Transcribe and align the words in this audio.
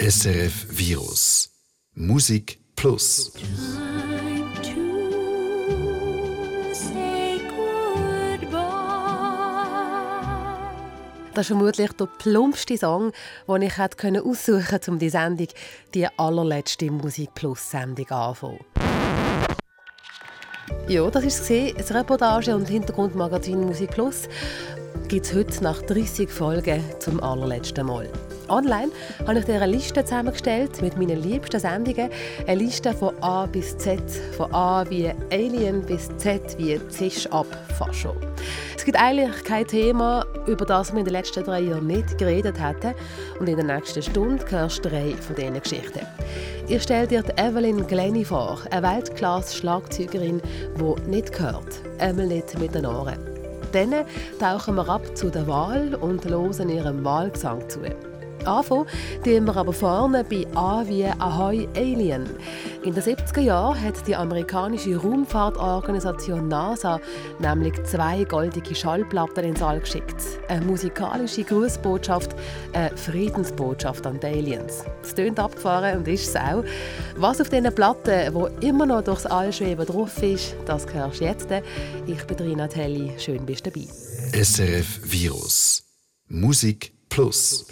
SRF 0.00 0.66
Virus 0.70 1.50
Musik 1.94 2.58
Plus. 2.74 3.34
Das 11.34 11.42
ist 11.42 11.46
vermutlich 11.48 11.92
der 11.92 12.06
plumpste 12.06 12.78
Song, 12.78 13.12
den 13.46 13.60
ich 13.60 13.76
hätte 13.76 14.22
aussuchen 14.24 14.64
konnte, 14.64 14.90
um 14.90 14.98
die 14.98 15.10
Sendung, 15.10 15.48
die 15.92 16.06
allerletzte 16.16 16.90
Musik 16.90 17.34
Plus 17.34 17.70
Sendung 17.70 18.08
anzufangen. 18.08 18.60
Ja, 20.88 21.10
das 21.10 21.50
war 21.50 21.78
es. 21.78 21.94
Reportage 21.94 22.56
und 22.56 22.70
Hintergrundmagazin 22.70 23.66
Musik 23.66 23.90
Plus 23.90 24.30
gibt 25.08 25.26
es 25.26 25.34
heute 25.34 25.62
nach 25.62 25.82
30 25.82 26.30
Folgen 26.30 26.82
zum 27.00 27.22
allerletzten 27.22 27.86
Mal. 27.86 28.10
Online 28.50 28.90
habe 29.26 29.38
ich 29.38 29.44
dir 29.44 29.62
eine 29.62 29.66
Liste 29.66 30.04
zusammengestellt 30.04 30.82
mit 30.82 30.96
meinen 30.96 31.22
liebsten 31.22 31.60
Sendungen. 31.60 32.10
Eine 32.46 32.60
Liste 32.60 32.92
von 32.92 33.14
A 33.22 33.46
bis 33.46 33.78
Z, 33.78 34.02
von 34.36 34.52
A 34.52 34.84
wie 34.90 35.10
Alien 35.30 35.82
bis 35.82 36.08
Z 36.18 36.58
wie 36.58 36.80
Zisch 36.88 37.26
ab 37.28 37.46
Fascho. 37.78 38.14
Es 38.76 38.84
gibt 38.84 38.98
eigentlich 38.98 39.44
kein 39.44 39.66
Thema, 39.66 40.24
über 40.46 40.64
das 40.64 40.92
wir 40.92 41.00
in 41.00 41.04
den 41.04 41.12
letzten 41.12 41.44
drei 41.44 41.60
Jahren 41.60 41.86
nicht 41.86 42.18
geredet 42.18 42.60
hätten. 42.60 42.94
Und 43.38 43.48
in 43.48 43.56
der 43.56 43.64
nächsten 43.64 44.02
Stunde 44.02 44.44
hörst 44.48 44.84
du 44.84 44.88
drei 44.88 45.14
von 45.20 45.36
diesen 45.36 45.60
Geschichten. 45.60 46.00
Ich 46.66 46.82
stelle 46.82 47.06
dir 47.06 47.24
Evelyn 47.36 47.86
Glenny 47.86 48.24
vor, 48.24 48.58
eine 48.70 48.86
Weltklasse-Schlagzeugerin, 48.86 50.40
die 50.78 51.10
nicht 51.10 51.38
hört, 51.38 51.80
einmal 51.98 52.26
nicht 52.26 52.58
mit 52.58 52.74
den 52.74 52.86
Ohren. 52.86 53.18
Dann 53.72 53.94
tauchen 54.38 54.74
wir 54.74 54.88
ab 54.88 55.16
zu 55.16 55.30
der 55.30 55.46
Wahl 55.46 55.94
und 55.94 56.24
hören 56.24 56.68
ihrem 56.68 57.04
Wahlgesang 57.04 57.68
zu. 57.68 57.80
Anfangen 58.46 58.86
tun 59.24 59.44
wir 59.44 59.56
aber 59.56 59.72
vorne 59.72 60.24
bei 60.24 60.46
A 60.54 60.82
wie 60.86 61.06
Ahoy 61.06 61.68
Alien. 61.76 62.28
In 62.82 62.94
den 62.94 63.02
70er 63.02 63.40
Jahren 63.40 63.80
hat 63.82 64.06
die 64.06 64.16
amerikanische 64.16 64.96
Raumfahrtorganisation 64.96 66.48
NASA 66.48 66.98
nämlich 67.38 67.74
zwei 67.84 68.24
goldige 68.24 68.74
Schallplatten 68.74 69.44
ins 69.44 69.62
All 69.62 69.80
geschickt. 69.80 70.16
Eine 70.48 70.64
musikalische 70.64 71.44
Grußbotschaft, 71.44 72.34
eine 72.72 72.96
Friedensbotschaft 72.96 74.06
an 74.06 74.18
die 74.20 74.26
Aliens. 74.26 74.84
Das 75.02 75.14
tönt 75.14 75.38
abgefahren 75.38 75.98
und 75.98 76.08
ist 76.08 76.28
es 76.28 76.36
auch. 76.36 76.64
Was 77.16 77.40
auf 77.40 77.50
diesen 77.50 77.74
Platten, 77.74 78.34
die 78.34 78.66
immer 78.66 78.86
noch 78.86 79.02
durchs 79.02 79.26
All 79.26 79.52
schweben, 79.52 79.84
drauf 79.84 80.22
ist, 80.22 80.56
das 80.66 80.86
hörst 80.92 81.20
du 81.20 81.24
jetzt. 81.24 81.48
Ich 82.06 82.24
bin 82.24 82.36
Rina 82.38 82.66
Telli. 82.66 83.12
Schön 83.18 83.44
bist 83.44 83.66
du 83.66 83.70
dabei. 83.70 83.86
SRF 84.42 85.00
Virus 85.02 85.82
Musik 86.28 86.92
Plus. 87.08 87.66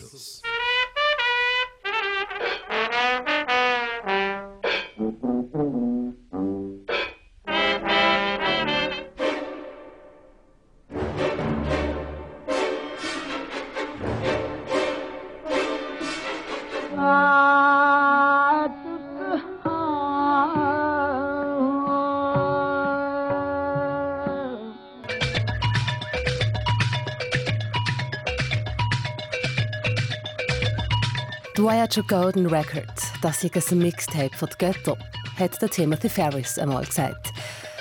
Voyager 31.88 32.02
Golden 32.06 32.46
Record, 32.46 32.92
das 33.22 33.42
ist 33.42 33.72
ein 33.72 33.78
Mixtape 33.78 34.36
von 34.36 34.50
den 34.50 34.58
Göttern, 34.58 35.02
hat 35.38 35.62
der 35.62 35.70
Timothy 35.70 36.10
Ferris 36.10 36.58
einmal 36.58 36.84
gesagt. 36.84 37.32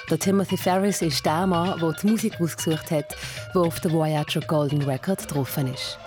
Der 0.10 0.18
Timothy 0.18 0.56
Ferris 0.56 1.02
ist 1.02 1.26
der 1.26 1.46
Mann, 1.46 1.78
der 1.78 1.92
die 1.92 2.08
Musik 2.08 2.40
ausgesucht 2.40 2.90
hat, 2.90 3.18
die 3.54 3.58
auf 3.58 3.82
der 3.82 3.92
Voyager 3.92 4.40
Golden 4.48 4.82
Record 4.84 5.30
drauf 5.30 5.58
ist. 5.58 6.00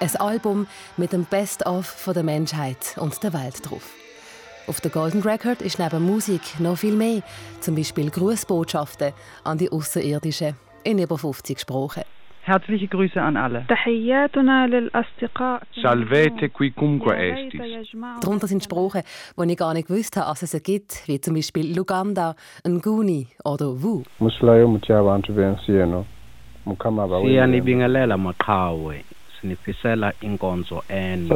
Ein 0.00 0.16
Album 0.16 0.66
mit 0.96 1.12
dem 1.12 1.24
Best-of 1.24 2.10
der 2.12 2.24
Menschheit 2.24 2.96
und 2.96 3.22
der 3.22 3.32
Welt 3.32 3.60
drauf. 3.62 3.84
Auf 4.68 4.82
der 4.82 4.90
Golden 4.90 5.22
Record 5.22 5.62
ist 5.62 5.78
neben 5.78 6.04
Musik 6.04 6.60
noch 6.60 6.76
viel 6.76 6.94
mehr, 6.94 7.22
zum 7.60 7.74
Beispiel 7.74 8.10
Grußbotschaften 8.10 9.14
an 9.42 9.56
die 9.56 9.72
Außerirdischen 9.72 10.56
in 10.84 10.98
über 10.98 11.16
50 11.16 11.58
Sprachen. 11.58 12.02
Herzliche 12.42 12.86
Grüße 12.86 13.20
an 13.20 13.38
alle. 13.38 13.64
Salvete 15.82 16.50
qui 16.50 16.70
cumque 16.70 17.16
estis. 17.16 17.60
Darunter 18.20 18.46
sind 18.46 18.62
Sprachen, 18.62 19.02
die 19.38 19.52
ich 19.52 19.56
gar 19.56 19.72
nicht 19.72 19.88
gewusst 19.88 20.16
habe, 20.18 20.28
dass 20.28 20.42
es 20.42 20.50
sie 20.50 20.60
gibt, 20.60 21.08
wie 21.08 21.18
zum 21.18 21.34
Beispiel 21.34 21.74
Luganda, 21.74 22.34
Nguni 22.66 23.26
oder 23.44 23.82
Wu. 23.82 24.02
siyanibingelela 27.22 28.16
maqhawe 28.18 29.00
sinifisela 29.40 30.12
inkonzo 30.20 30.82
ende 30.88 31.34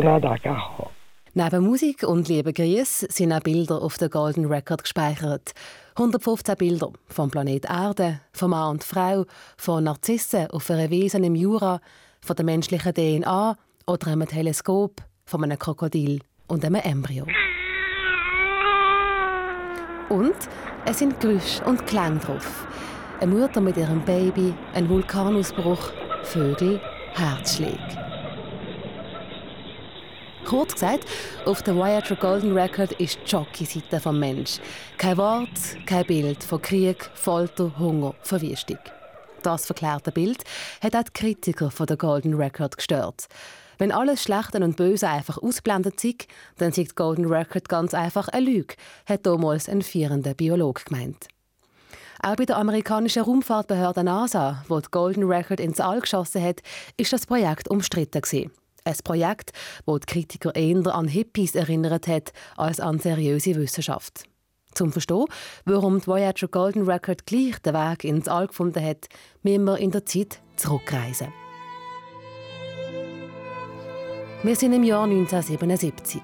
Neben 1.34 1.64
Musik 1.64 2.02
und 2.02 2.28
lieben 2.28 2.52
Grüße 2.52 3.06
sind 3.08 3.32
auch 3.32 3.40
Bilder 3.40 3.80
auf 3.80 3.96
der 3.96 4.10
Golden 4.10 4.44
Record 4.44 4.82
gespeichert. 4.82 5.52
115 5.96 6.56
Bilder 6.56 6.92
vom 7.08 7.30
Planet 7.30 7.64
Erde, 7.64 8.20
von 8.34 8.50
Mann 8.50 8.72
und 8.72 8.84
Frau, 8.84 9.24
von 9.56 9.84
Narzissen 9.84 10.50
auf 10.50 10.68
einer 10.68 10.90
Wiese 10.90 11.16
im 11.16 11.34
Jura, 11.34 11.80
von 12.20 12.36
der 12.36 12.44
menschlichen 12.44 12.92
DNA 12.92 13.56
oder 13.86 14.06
einem 14.08 14.28
Teleskop, 14.28 15.00
von 15.24 15.42
einem 15.42 15.58
Krokodil 15.58 16.20
und 16.48 16.66
einem 16.66 16.82
Embryo. 16.82 17.24
Und 20.10 20.36
es 20.84 20.98
sind 20.98 21.18
Geräusche 21.18 21.64
und 21.64 21.86
Klänge 21.86 22.18
drauf. 22.18 22.66
Eine 23.20 23.34
Mutter 23.34 23.62
mit 23.62 23.78
ihrem 23.78 24.04
Baby, 24.04 24.52
ein 24.74 24.86
Vulkanausbruch, 24.86 25.92
Vögel, 26.24 26.78
Herzschläge. 27.14 28.01
Kurz 30.52 30.74
gesagt, 30.74 31.06
auf 31.46 31.62
der 31.62 31.74
Voyager 31.74 32.14
Golden 32.14 32.52
Record 32.52 32.92
ist 33.00 33.18
die 33.24 33.30
Jockey-Seite 33.30 33.98
vom 34.00 34.18
Mensch. 34.18 34.60
Kein 34.98 35.16
Wort, 35.16 35.48
kein 35.86 36.04
Bild 36.04 36.44
von 36.44 36.60
Krieg, 36.60 37.08
Folter, 37.14 37.72
Hunger, 37.78 38.14
Verwüstung. 38.20 38.76
Das 39.42 39.64
verklärte 39.64 40.12
Bild 40.12 40.44
hat 40.82 40.94
auch 40.94 41.04
die 41.04 41.12
Kritiker 41.14 41.70
von 41.70 41.86
der 41.86 41.96
Golden 41.96 42.34
Record 42.34 42.76
gestört. 42.76 43.28
Wenn 43.78 43.92
alles 43.92 44.24
Schlechte 44.24 44.62
und 44.62 44.76
Böse 44.76 45.08
einfach 45.08 45.38
ausblendet 45.38 46.04
ist, 46.04 46.26
dann 46.58 46.70
sieht 46.70 46.96
Golden 46.96 47.32
Record 47.32 47.70
ganz 47.70 47.94
einfach 47.94 48.28
eine 48.28 48.44
Lüge, 48.44 48.74
hat 49.06 49.24
damals 49.24 49.70
ein 49.70 49.80
vierender 49.80 50.34
Biologe 50.34 50.82
gemeint. 50.84 51.28
Auch 52.22 52.36
bei 52.36 52.44
der 52.44 52.58
amerikanischen 52.58 53.22
Raumfahrtbehörde 53.22 54.04
NASA, 54.04 54.62
wo 54.68 54.78
die 54.80 54.90
Golden 54.90 55.24
Record 55.24 55.60
ins 55.60 55.80
All 55.80 56.02
geschossen 56.02 56.42
hat, 56.42 56.60
ist 56.98 57.14
das 57.14 57.24
Projekt 57.24 57.70
umstritten 57.70 58.20
gewesen. 58.20 58.52
Ein 58.84 58.96
Projekt, 59.04 59.52
das 59.86 60.00
die 60.00 60.06
Kritiker 60.06 60.54
eher 60.54 60.94
an 60.94 61.08
Hippies 61.08 61.54
erinnert 61.54 62.08
hat 62.08 62.32
als 62.56 62.80
an 62.80 62.98
seriöse 62.98 63.54
Wissenschaft. 63.54 64.24
Zum 64.74 64.90
Verstehen, 64.90 65.26
warum 65.64 66.00
die 66.00 66.06
Voyager 66.06 66.48
Golden 66.48 66.88
Record 66.88 67.26
gleich 67.26 67.58
den 67.60 67.74
Weg 67.74 68.04
ins 68.04 68.28
All 68.28 68.46
gefunden 68.46 68.84
hat, 68.84 69.06
müssen 69.42 69.64
wir 69.64 69.78
in 69.78 69.90
der 69.90 70.06
Zeit 70.06 70.40
zurückreisen. 70.56 71.28
Wir 74.42 74.56
sind 74.56 74.72
im 74.72 74.82
Jahr 74.82 75.04
1977. 75.04 76.20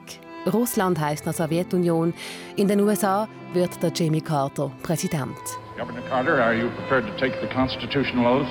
Russland 0.52 0.98
heißt 0.98 1.26
noch 1.26 1.34
Sowjetunion. 1.34 2.14
In 2.56 2.66
den 2.66 2.80
USA 2.80 3.28
wird 3.52 3.80
der 3.82 3.91
Jimmy 3.91 4.20
Carter 4.20 4.72
Präsident. 4.83 5.36
Governor 5.77 6.03
Carter, 6.09 6.42
are 6.42 6.54
you 6.54 6.68
prepared 6.71 7.06
to 7.06 7.12
take 7.16 7.38
the 7.41 7.47
constitutional 7.54 8.27
oath? 8.27 8.48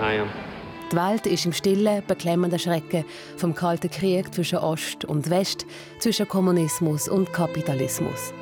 I 0.00 0.18
am. 0.20 0.51
Die 0.92 0.96
Welt 0.96 1.26
ist 1.26 1.46
im 1.46 1.54
stillen, 1.54 2.02
beklemmenden 2.06 2.58
Schrecken 2.58 3.06
vom 3.38 3.54
Kalten 3.54 3.90
Krieg 3.90 4.34
zwischen 4.34 4.58
Ost 4.58 5.06
und 5.06 5.30
West, 5.30 5.64
zwischen 6.00 6.28
Kommunismus 6.28 7.08
und 7.08 7.32
Kapitalismus. 7.32 8.34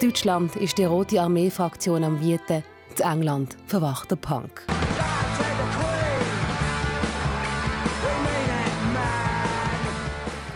In 0.00 0.08
Deutschland 0.08 0.56
ist 0.56 0.76
die 0.76 0.86
Rote 0.86 1.20
Armee-Fraktion 1.20 2.02
am 2.02 2.20
Wieten, 2.20 2.64
in 2.96 3.04
England 3.04 3.56
verwacht 3.68 4.10
der 4.10 4.16
Punk. 4.16 4.64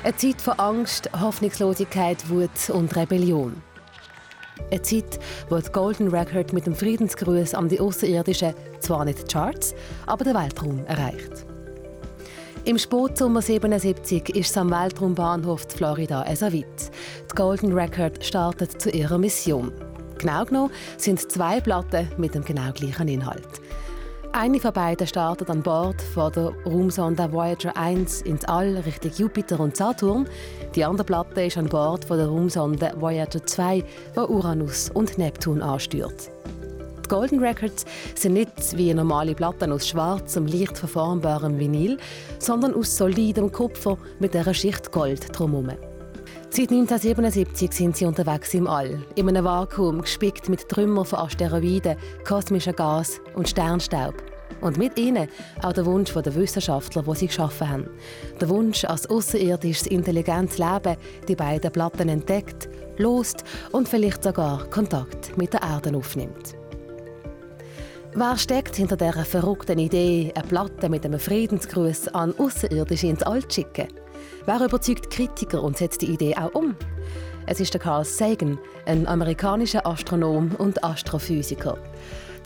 Eine 0.03 0.17
Zeit 0.17 0.41
von 0.41 0.59
Angst, 0.59 1.09
Hoffnungslosigkeit, 1.21 2.29
Wut 2.29 2.71
und 2.71 2.97
Rebellion. 2.97 3.63
Eine 4.71 4.83
Zeit, 4.83 5.19
wo 5.49 5.59
die 5.59 5.71
Golden 5.71 6.09
Record 6.09 6.53
mit 6.53 6.67
dem 6.67 6.75
Friedensgruß 6.75 7.55
an 7.55 7.69
die 7.69 7.81
Außerirdischen 7.81 8.55
zwar 8.81 9.05
nicht 9.05 9.23
die 9.23 9.33
Charts, 9.33 9.75
aber 10.07 10.25
den 10.25 10.35
Weltraum 10.35 10.85
erreicht. 10.87 11.47
Im 12.65 12.77
Spätsommer 12.77 13.41
77 13.41 14.37
ist 14.37 14.51
es 14.51 14.57
am 14.57 14.71
Weltraumbahnhof 14.71 15.65
in 15.65 15.71
Florida 15.71 16.25
so 16.35 16.47
weit. 16.47 16.91
Die 17.31 17.35
Golden 17.35 17.73
Record 17.73 18.23
startet 18.25 18.81
zu 18.83 18.91
ihrer 18.91 19.17
Mission. 19.17 19.73
Genau 20.19 20.45
genommen 20.45 20.73
sind 20.99 21.33
zwei 21.33 21.61
Platten 21.61 22.09
mit 22.19 22.35
dem 22.35 22.45
genau 22.45 22.71
gleichen 22.73 23.09
Inhalt. 23.09 23.61
Eine 24.33 24.61
von 24.61 24.73
beiden 24.73 25.07
startet 25.07 25.49
an 25.49 25.63
Bord 25.63 26.01
von 26.03 26.31
der 26.33 26.53
Raumsonde 26.67 27.33
Voyager 27.33 27.75
1 27.77 28.23
ins 28.23 28.45
All 28.45 28.77
Richtung 28.77 29.11
Jupiter 29.17 29.59
und 29.59 29.77
Saturn. 29.77 30.29
Die 30.75 30.85
andere 30.85 31.05
Platte 31.05 31.43
ist 31.45 31.57
an 31.57 31.69
Bord 31.69 32.05
von 32.05 32.19
der 32.19 32.29
Raumsonde 32.29 32.93
Voyager 32.99 33.45
2, 33.45 33.83
die 34.15 34.21
Uranus 34.21 34.91
und 34.93 35.17
Neptun 35.17 35.63
ansteuert. 35.63 36.31
Die 37.05 37.09
Golden 37.09 37.41
Records 37.41 37.87
sind 38.15 38.35
nicht 38.35 38.77
wie 38.77 38.93
normale 38.93 39.35
Platten 39.35 39.73
aus 39.73 39.89
schwarzem, 39.89 40.47
leicht 40.47 40.77
verformbarem 40.77 41.59
Vinyl, 41.59 41.97
sondern 42.39 42.75
aus 42.75 42.97
solidem 42.97 43.51
Kupfer 43.51 43.97
mit 44.21 44.37
einer 44.37 44.53
Schicht 44.53 44.93
Gold 44.93 45.27
drumherum. 45.37 45.71
Seit 46.51 46.71
1977 46.71 47.73
sind 47.73 47.97
sie 47.97 48.07
unterwegs 48.07 48.55
im 48.55 48.67
All, 48.67 49.05
in 49.15 49.29
einem 49.29 49.45
Vakuum 49.45 50.01
gespickt 50.01 50.49
mit 50.49 50.67
Trümmern 50.69 51.05
von 51.05 51.19
Asteroiden, 51.21 51.97
kosmischem 52.27 52.75
Gas 52.75 53.21
und 53.35 53.49
Sternstaub. 53.49 54.15
Und 54.63 54.79
mit 54.79 54.99
ihnen 54.99 55.29
auch 55.63 55.75
der 55.75 55.85
Wunsch 55.85 56.13
der 56.13 56.35
Wissenschaftler, 56.35 57.03
die 57.03 57.15
sie 57.15 57.27
geschaffen 57.27 57.69
haben. 57.69 57.91
Der 58.41 58.49
Wunsch, 58.49 58.85
als 58.87 59.09
außerirdisches, 59.09 59.87
intelligentes 59.89 60.59
Leben 60.59 60.97
die 61.29 61.37
beiden 61.37 61.71
Platten 61.71 62.09
entdeckt, 62.09 62.69
lost 62.97 63.45
und 63.71 63.89
vielleicht 63.89 64.25
sogar 64.25 64.65
Kontakt 64.71 65.37
mit 65.37 65.53
der 65.53 65.63
Erde 65.63 65.97
aufnimmt. 65.97 66.57
Wer 68.15 68.37
steckt 68.39 68.75
hinter 68.75 68.97
dieser 68.97 69.25
verrückten 69.25 69.79
Idee, 69.79 70.33
eine 70.35 70.49
Platte 70.49 70.89
mit 70.89 71.05
einem 71.05 71.21
Friedensgruß 71.21 72.09
an 72.09 72.35
Außerirdische 72.37 73.07
ins 73.07 73.23
All 73.23 73.43
zu 73.43 73.57
schicken? 73.57 73.89
Wer 74.49 74.65
überzeugt 74.65 75.11
Kritiker 75.11 75.63
und 75.63 75.77
setzt 75.77 76.01
die 76.01 76.11
Idee 76.11 76.35
auch 76.35 76.55
um? 76.55 76.75
Es 77.45 77.61
ist 77.61 77.75
der 77.75 77.83
Carl 77.83 78.03
Sagan, 78.03 78.59
ein 78.87 79.07
amerikanischer 79.07 79.87
Astronom 79.87 80.53
und 80.57 80.83
Astrophysiker. 80.83 81.77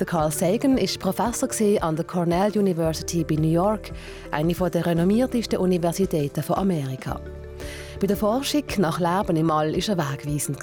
Der 0.00 0.06
Carl 0.06 0.32
Sagan 0.32 0.78
ist 0.78 0.98
Professor 0.98 1.48
an 1.80 1.94
der 1.94 2.04
Cornell 2.04 2.58
University 2.58 3.22
bei 3.22 3.36
New 3.36 3.52
York, 3.52 3.92
eine 4.32 4.52
der 4.52 4.84
renommiertesten 4.84 5.60
Universitäten 5.60 6.42
von 6.42 6.56
Amerika. 6.56 7.20
Bei 8.00 8.08
der 8.08 8.16
Forschung 8.16 8.64
nach 8.78 8.98
Leben 8.98 9.36
im 9.36 9.52
All 9.52 9.72
ist 9.72 9.88
er 9.88 9.96
wegweisend. 9.96 10.58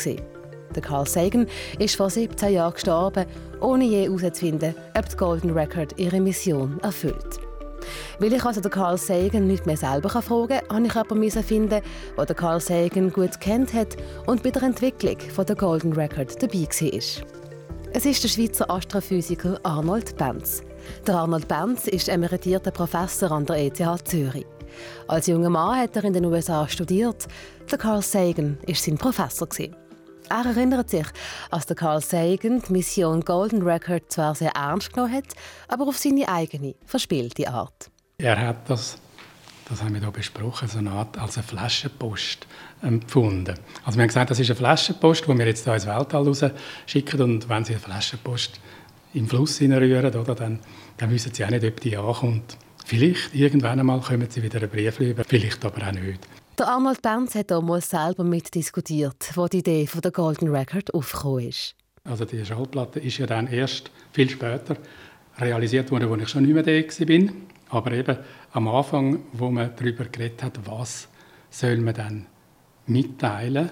Der 0.76 0.82
Carl 0.82 1.08
Sagan 1.08 1.48
ist 1.80 1.96
vor 1.96 2.10
17 2.10 2.52
Jahren 2.52 2.74
gestorben, 2.74 3.26
ohne 3.62 3.86
je 3.86 4.10
herauszufinden, 4.10 4.76
ob 4.94 5.08
die 5.08 5.16
Golden 5.16 5.52
Record 5.52 5.98
ihre 5.98 6.20
Mission 6.20 6.82
erfüllt. 6.82 7.49
Weil 8.20 8.34
ich 8.34 8.44
also 8.44 8.62
den 8.62 8.72
Carl 8.72 8.98
Sagan 8.98 9.48
nicht 9.48 9.66
mehr 9.66 9.78
selber 9.78 10.10
fragen 10.10 10.60
kann, 10.68 10.94
habe 10.94 11.26
ich 11.26 11.34
jemanden 11.34 11.44
finden, 11.44 11.82
der 12.18 12.36
Carl 12.36 12.60
Sagan 12.60 13.12
gut 13.12 13.40
kennt 13.40 13.74
hat 13.74 13.98
und 14.26 14.44
bei 14.44 14.52
der 14.52 14.64
Entwicklung 14.64 15.18
von 15.34 15.46
der 15.46 15.56
Golden 15.56 15.94
Record 15.94 16.42
dabei 16.42 16.68
war. 16.68 17.26
Es 17.92 18.06
ist 18.06 18.24
der 18.24 18.28
Schweizer 18.28 18.70
Astrophysiker 18.70 19.60
Arnold 19.64 20.16
Benz. 20.16 20.62
Der 21.08 21.16
Arnold 21.16 21.48
Benz 21.48 21.88
ist 21.88 22.08
emeritierter 22.08 22.72
Professor 22.72 23.32
an 23.32 23.46
der 23.46 23.58
ETH 23.58 24.08
Zürich. 24.08 24.46
Als 25.08 25.28
junger 25.28 25.50
Mann 25.50 25.80
hat 25.80 25.96
er 25.96 26.04
in 26.04 26.14
den 26.14 26.26
USA 26.26 26.68
studiert. 26.68 27.28
Der 27.72 27.78
Carl 27.78 28.02
Sagan 28.02 28.58
war 28.66 28.76
sein 28.76 28.98
Professor. 28.98 29.48
Er 30.30 30.46
erinnert 30.46 30.90
sich, 30.90 31.08
als 31.50 31.66
der 31.66 31.76
Carl 31.76 32.02
Sagan 32.02 32.62
die 32.62 32.72
Mission 32.72 33.22
Golden 33.22 33.64
Record 33.64 34.12
zwar 34.12 34.36
sehr 34.36 34.52
ernst 34.52 34.94
genommen 34.94 35.14
hat, 35.14 35.34
aber 35.68 35.88
auf 35.88 35.98
seine 35.98 36.30
eigene, 36.30 36.76
verspielte 36.86 37.50
Art. 37.50 37.90
Er 38.20 38.40
hat 38.40 38.70
das, 38.70 39.00
das 39.68 39.82
haben 39.82 39.96
wir 39.96 40.02
hier 40.02 40.12
besprochen, 40.12 40.68
so 40.68 40.78
eine 40.78 40.92
Art 40.92 41.18
als 41.18 41.38
eine 41.38 41.48
Flaschenpost 41.48 42.46
empfunden. 42.84 43.56
Also 43.84 43.98
wir 43.98 44.04
haben 44.04 44.08
gesagt, 44.08 44.30
das 44.30 44.40
ist 44.40 44.50
eine 44.50 44.56
Flaschenpost, 44.58 45.28
die 45.28 45.38
wir 45.38 45.48
jetzt 45.48 45.64
hier 45.64 45.74
ins 45.74 45.88
Weltall 45.88 46.54
schicken 46.86 47.22
und 47.22 47.50
wenn 47.50 47.66
Sie 47.66 47.74
eine 47.74 47.82
Flaschenpost 47.82 48.60
im 49.16 49.28
Fluss 49.28 49.58
hineinrühren, 49.58 50.16
oder, 50.16 50.36
dann, 50.36 50.60
dann 50.98 51.10
wissen 51.10 51.34
Sie 51.34 51.44
auch 51.44 51.50
nicht, 51.50 51.64
ob 51.64 51.82
die 51.82 51.98
ankommt. 51.98 52.58
Vielleicht 52.86 53.34
irgendwann 53.34 53.80
einmal 53.80 54.00
kommen 54.02 54.30
Sie 54.30 54.44
wieder 54.44 54.60
einen 54.60 54.70
Brief 54.70 55.00
über, 55.00 55.24
vielleicht 55.24 55.66
aber 55.66 55.88
auch 55.88 55.92
nicht. 55.92 56.20
Der 56.60 56.68
Arnold 56.68 57.02
Benz 57.02 57.36
hat 57.36 57.52
damals 57.52 57.90
selber 57.90 58.26
mitdiskutiert, 58.26 59.32
wo 59.36 59.48
die 59.48 59.60
Idee 59.60 59.88
von 59.88 60.02
der 60.02 60.12
Golden 60.12 60.50
Record 60.50 60.94
aufgekommen 60.94 61.48
ist. 61.48 61.74
Also 62.04 62.26
die 62.26 62.44
Schallplatte 62.46 63.00
ist 63.00 63.18
ja 63.18 63.26
dann 63.26 63.48
erst 63.48 63.90
viel 64.12 64.30
später 64.30 64.76
realisiert 65.38 65.90
worden, 65.90 66.12
als 66.12 66.22
ich 66.24 66.28
schon 66.28 66.44
nicht 66.44 66.54
mehr 66.54 66.64
da 66.64 66.72
war. 66.74 67.34
Aber 67.70 67.94
eben 67.94 68.18
am 68.52 68.68
Anfang, 68.68 69.24
wo 69.32 69.50
man 69.50 69.72
darüber 69.78 70.04
geredet 70.04 70.44
hat, 70.44 70.60
was 70.66 71.08
soll 71.50 71.78
man 71.78 71.94
dann 71.94 72.26
mitteilen, 72.88 73.70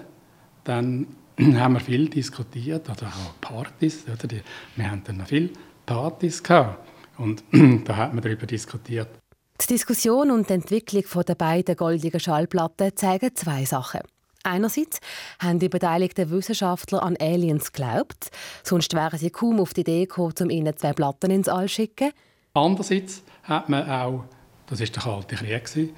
dann 0.63 1.07
haben 1.37 1.73
wir 1.73 1.81
viel 1.81 2.07
diskutiert, 2.07 2.89
oder 2.89 3.07
auch 3.07 3.41
Partys. 3.41 4.05
Oder? 4.05 4.33
wir 4.77 4.89
haben 4.89 5.03
dann 5.03 5.17
noch 5.17 5.27
viele 5.27 5.49
Partys 5.85 6.41
gehabt. 6.41 6.87
Und 7.17 7.43
da 7.83 7.97
hat 7.97 8.13
man 8.13 8.23
darüber 8.23 8.45
diskutiert. 8.45 9.09
Die 9.59 9.73
Diskussion 9.73 10.31
und 10.31 10.49
die 10.49 10.53
Entwicklung 10.53 11.03
der 11.25 11.35
beiden 11.35 11.75
goldigen 11.75 12.19
Schallplatten 12.19 12.95
zeigen 12.95 13.35
zwei 13.35 13.65
Sachen. 13.65 14.01
Einerseits 14.43 14.99
haben 15.39 15.59
die 15.59 15.67
beteiligten 15.67 16.29
Wissenschaftler 16.29 17.03
an 17.03 17.17
Aliens 17.19 17.73
geglaubt, 17.73 18.29
sonst 18.63 18.93
wären 18.93 19.17
sie 19.17 19.31
kaum 19.31 19.59
auf 19.59 19.73
die 19.73 19.81
Idee 19.81 20.05
gekommen, 20.05 20.35
um 20.41 20.49
ihnen 20.49 20.77
zwei 20.77 20.93
Platten 20.93 21.31
ins 21.31 21.49
All 21.49 21.67
zu 21.67 21.75
schicken. 21.75 22.11
Andererseits 22.53 23.23
hat 23.43 23.67
man 23.67 23.89
auch, 23.89 24.23
das 24.67 24.79
war 24.79 24.87
der 24.87 25.01
Kalte 25.01 25.35
Krieg, 25.35 25.93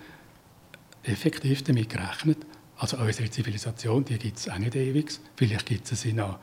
effektiv 1.03 1.63
damit 1.63 1.89
gerechnet, 1.89 2.39
also 2.77 2.97
unsere 2.97 3.29
Zivilisation, 3.29 4.05
die 4.05 4.17
gibt 4.17 4.37
es 4.37 4.49
auch 4.49 4.57
nicht 4.57 4.75
ewig. 4.75 5.19
Vielleicht 5.35 5.65
gibt 5.65 5.91
es 5.91 6.01
sie 6.01 6.13
noch 6.13 6.39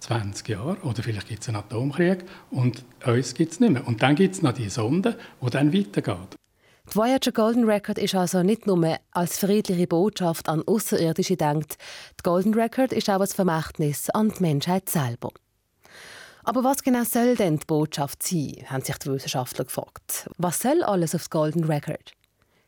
20 0.00 0.48
Jahren 0.48 0.76
oder 0.78 1.02
vielleicht 1.02 1.28
gibt 1.28 1.42
es 1.42 1.48
einen 1.48 1.56
Atomkrieg 1.56 2.24
und 2.50 2.84
uns 3.04 3.34
gibt 3.34 3.52
es 3.52 3.60
nicht 3.60 3.72
mehr. 3.72 3.86
Und 3.86 4.02
dann 4.02 4.14
gibt 4.14 4.36
es 4.36 4.42
noch 4.42 4.52
die 4.52 4.68
Sonde, 4.68 5.18
die 5.42 5.50
dann 5.50 5.72
weitergeht. 5.72 6.36
Die 6.94 7.00
Voyager 7.00 7.32
Golden 7.32 7.64
Record 7.64 7.98
ist 7.98 8.14
also 8.14 8.44
nicht 8.44 8.68
nur 8.68 8.96
als 9.10 9.38
friedliche 9.38 9.88
Botschaft 9.88 10.48
an 10.48 10.62
Außerirdische 10.64 11.36
denkt. 11.36 11.76
Die 12.20 12.22
Golden 12.22 12.54
Record 12.54 12.92
ist 12.92 13.10
auch 13.10 13.20
ein 13.20 13.26
Vermächtnis 13.26 14.10
an 14.10 14.28
die 14.28 14.40
Menschheit 14.40 14.88
selber. 14.88 15.30
Aber 16.44 16.62
was 16.62 16.84
genau 16.84 17.02
soll 17.02 17.34
denn 17.34 17.58
die 17.58 17.66
Botschaft 17.66 18.22
sein, 18.22 18.58
haben 18.66 18.84
sich 18.84 18.96
die 18.98 19.08
Wissenschaftler 19.10 19.64
gefragt. 19.64 20.30
Was 20.38 20.60
soll 20.60 20.84
alles 20.84 21.16
auf 21.16 21.30
Golden 21.30 21.64
Record? 21.64 22.12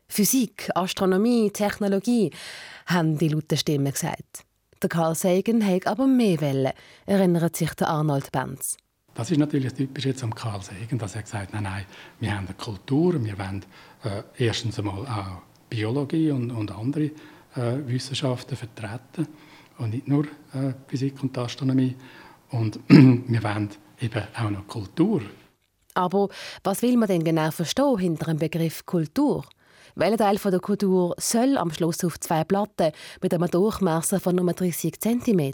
Physik, 0.09 0.71
Astronomie, 0.75 1.49
Technologie, 1.51 2.31
haben 2.85 3.17
die 3.17 3.29
lauten 3.29 3.57
Stimmen 3.57 3.93
gesagt. 3.93 4.43
Der 4.81 4.89
Carl 4.89 5.15
Sagan 5.15 5.65
hat 5.65 5.87
aber 5.87 6.05
mehr 6.05 6.41
Welle, 6.41 6.73
erinnert 7.05 7.55
sich 7.55 7.73
der 7.75 7.87
Arnold 7.87 8.33
Benz. 8.33 8.75
Das 9.17 9.31
ist 9.31 9.39
natürlich 9.39 9.73
typisch 9.73 10.05
jetzt 10.05 10.23
am 10.23 10.35
Carl 10.35 10.61
Sagan, 10.61 10.99
dass 10.99 11.15
er 11.15 11.23
gesagt 11.23 11.51
hat, 11.51 11.53
nein, 11.53 11.63
nein, 11.63 11.85
wir 12.19 12.37
haben 12.37 12.45
eine 12.45 12.55
Kultur, 12.55 13.13
wir 13.25 13.39
wollen 13.39 13.65
äh, 14.03 14.21
erstens 14.37 14.77
einmal 14.77 15.07
auch 15.07 15.41
Biologie 15.67 16.29
und, 16.29 16.51
und 16.51 16.71
andere 16.71 17.05
äh, 17.55 17.87
Wissenschaften 17.87 18.55
vertreten 18.55 19.27
und 19.79 19.89
nicht 19.89 20.07
nur 20.07 20.25
äh, 20.53 20.73
Physik 20.87 21.23
und 21.23 21.35
Astronomie. 21.35 21.95
Und 22.51 22.79
wir 22.87 23.43
wollen 23.43 23.69
eben 23.99 24.23
auch 24.39 24.51
noch 24.51 24.67
Kultur. 24.67 25.23
Aber 25.95 26.29
was 26.63 26.83
will 26.83 26.95
man 26.95 27.07
denn 27.07 27.23
genau 27.23 27.49
verstehen 27.49 27.97
hinter 27.97 28.27
dem 28.27 28.37
Begriff 28.37 28.85
Kultur? 28.85 29.45
Welcher 29.95 30.17
Teil 30.17 30.37
der 30.37 30.59
Kultur 30.59 31.15
soll 31.17 31.57
am 31.57 31.71
Schluss 31.71 32.03
auf 32.03 32.19
zwei 32.19 32.43
Platten 32.43 32.91
mit 33.23 33.33
einem 33.33 33.49
Durchmesser 33.49 34.19
von 34.19 34.35
nur 34.35 34.53
30 34.53 35.01
cm? 35.01 35.53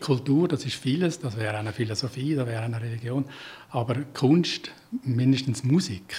Kultur, 0.00 0.48
das 0.48 0.64
ist 0.64 0.76
vieles, 0.76 1.20
das 1.20 1.36
wäre 1.36 1.56
eine 1.58 1.72
Philosophie, 1.72 2.34
das 2.34 2.46
wäre 2.46 2.62
eine 2.62 2.80
Religion. 2.80 3.24
Aber 3.70 3.94
Kunst, 4.14 4.70
mindestens 5.02 5.64
Musik, 5.64 6.14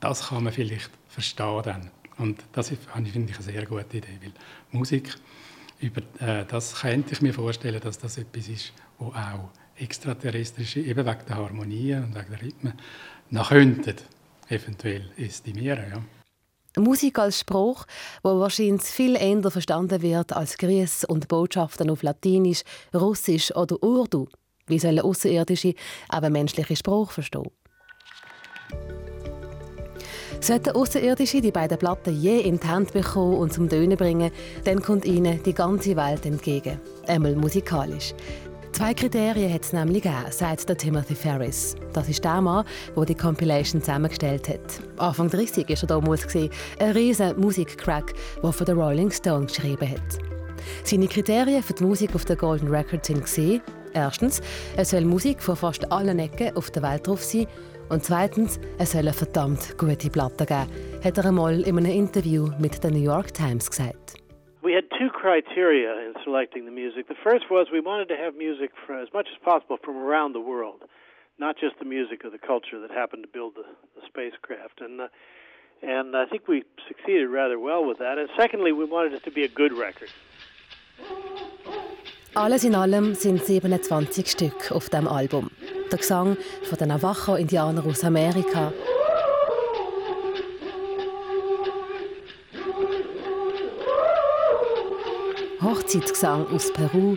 das 0.00 0.28
kann 0.28 0.44
man 0.44 0.52
vielleicht 0.52 0.90
verstehen 1.08 1.62
dann. 1.64 1.90
Und 2.18 2.42
das 2.52 2.68
finde 2.68 3.10
ich 3.10 3.16
eine 3.16 3.42
sehr 3.42 3.64
gute 3.66 3.98
Idee, 3.98 4.18
weil 4.22 4.32
Musik, 4.72 5.14
über 5.80 6.02
äh, 6.20 6.44
das 6.46 6.80
könnte 6.80 7.12
ich 7.12 7.22
mir 7.22 7.32
vorstellen, 7.32 7.80
dass 7.80 7.98
das 7.98 8.18
etwas 8.18 8.48
ist, 8.48 8.72
wo 8.98 9.06
auch 9.06 9.50
extraterrestrische, 9.76 10.80
eben 10.80 11.06
wegen 11.06 11.26
der 11.28 11.36
Harmonie 11.36 11.94
und 11.94 12.14
wegen 12.14 12.30
der 12.30 12.42
Rhythmen, 12.42 12.72
noch 13.30 13.50
könnten 13.50 13.94
eventuell 14.48 15.10
estimieren. 15.16 15.84
Ja. 15.90 16.17
Musik 16.78 17.18
als 17.18 17.40
Spruch, 17.40 17.84
wo 18.22 18.40
wahrscheinlich 18.40 18.82
viel 18.82 19.16
eher 19.16 19.50
verstanden 19.50 20.02
wird 20.02 20.32
als 20.32 20.56
Grüße 20.56 21.06
und 21.06 21.28
Botschaften 21.28 21.90
auf 21.90 22.02
Latinisch, 22.02 22.62
Russisch 22.94 23.54
oder 23.54 23.82
Urdu. 23.82 24.26
Wie 24.66 24.78
sollen 24.78 25.00
Außerirdische 25.00 25.74
aber 26.08 26.30
menschliche 26.30 26.76
Spruch 26.76 27.10
verstehen? 27.10 27.50
Sollten 30.40 30.70
Außerirdische 30.70 31.40
die 31.40 31.50
beiden 31.50 31.78
Platten 31.78 32.20
je 32.20 32.40
in 32.40 32.60
die 32.60 32.66
Hand 32.66 32.92
bekommen 32.92 33.38
und 33.38 33.52
zum 33.52 33.68
Tönen 33.68 33.96
bringen, 33.96 34.30
dann 34.64 34.80
kommt 34.80 35.04
ihnen 35.04 35.42
die 35.42 35.52
ganze 35.52 35.96
Welt 35.96 36.24
entgegen. 36.26 36.80
Einmal 37.06 37.34
musikalisch. 37.34 38.14
Zwei 38.78 38.94
Kriterien 38.94 39.52
hat 39.52 39.64
es 39.64 39.72
nämlich 39.72 40.04
gegeben, 40.04 40.30
sagt 40.30 40.68
der 40.68 40.76
Timothy 40.76 41.16
Ferris. 41.16 41.74
Das 41.94 42.08
ist 42.08 42.22
der 42.24 42.40
Mann, 42.40 42.64
der 42.96 43.04
die 43.06 43.14
Compilation 43.16 43.82
zusammengestellt 43.82 44.48
hat. 44.48 44.80
Anfang 44.98 45.28
30 45.28 45.68
war 45.68 45.76
er 45.76 45.86
damals, 45.88 46.36
ein 46.36 46.90
riesiger 46.92 47.34
Musikcrack, 47.34 48.14
der 48.40 48.52
für 48.52 48.64
den 48.64 48.78
Rolling 48.78 49.10
Stones 49.10 49.52
geschrieben 49.52 49.90
hat. 49.90 50.18
Seine 50.84 51.08
Kriterien 51.08 51.60
für 51.60 51.72
die 51.72 51.82
Musik 51.82 52.14
auf 52.14 52.24
der 52.24 52.36
Golden 52.36 52.68
Record 52.68 53.10
waren 53.10 53.60
Erstens, 53.94 54.40
es 54.76 54.90
soll 54.90 55.04
Musik 55.04 55.42
von 55.42 55.56
fast 55.56 55.90
allen 55.90 56.20
Ecken 56.20 56.56
auf 56.56 56.70
der 56.70 56.84
Welt 56.84 57.04
drauf 57.04 57.24
sein. 57.24 57.48
Und 57.88 58.04
zweitens, 58.04 58.60
es 58.78 58.92
soll 58.92 59.00
eine 59.00 59.12
verdammt 59.12 59.76
gute 59.76 60.08
Platte 60.08 60.46
geben, 60.46 60.68
hat 61.02 61.18
er 61.18 61.24
einmal 61.24 61.62
in 61.62 61.78
einem 61.78 61.90
Interview 61.90 62.50
mit 62.60 62.84
der 62.84 62.92
New 62.92 63.02
York 63.02 63.34
Times 63.34 63.68
gesagt. 63.68 64.27
We 64.62 64.72
had 64.72 64.84
two 64.98 65.08
criteria 65.10 65.92
in 66.06 66.14
selecting 66.24 66.64
the 66.64 66.70
music. 66.70 67.08
The 67.08 67.14
first 67.22 67.44
was 67.50 67.68
we 67.72 67.80
wanted 67.80 68.08
to 68.08 68.16
have 68.16 68.34
music 68.34 68.70
for 68.86 68.98
as 68.98 69.08
much 69.14 69.28
as 69.32 69.38
possible 69.44 69.78
from 69.84 69.96
around 69.96 70.32
the 70.32 70.40
world, 70.40 70.82
not 71.38 71.56
just 71.58 71.78
the 71.78 71.84
music 71.84 72.24
of 72.24 72.32
the 72.32 72.38
culture 72.38 72.80
that 72.80 72.90
happened 72.90 73.22
to 73.22 73.28
build 73.28 73.54
the, 73.54 73.64
the 73.94 74.04
spacecraft. 74.06 74.80
And 74.80 75.00
uh, 75.00 75.08
and 75.82 76.16
I 76.16 76.26
think 76.26 76.48
we 76.48 76.64
succeeded 76.88 77.28
rather 77.28 77.58
well 77.58 77.86
with 77.86 77.98
that. 77.98 78.18
And 78.18 78.28
secondly, 78.36 78.72
we 78.72 78.84
wanted 78.84 79.12
it 79.12 79.22
to 79.24 79.30
be 79.30 79.44
a 79.44 79.48
good 79.48 79.72
record. 79.72 80.10
Alles 82.34 82.64
in 82.64 82.74
allem 82.74 83.14
sind 83.14 83.42
27 83.42 84.26
Stück 84.26 84.72
auf 84.72 84.88
dem 84.90 85.08
Album. 85.08 85.50
Der 85.90 85.98
Gesang 85.98 86.36
von 86.68 86.78
den 86.78 86.88
Navajo-Indianern 86.88 87.84
aus 87.88 88.04
Amerika. 88.04 88.72
Hochzeitsgesang 95.60 96.46
aus 96.54 96.72
Peru. 96.72 97.16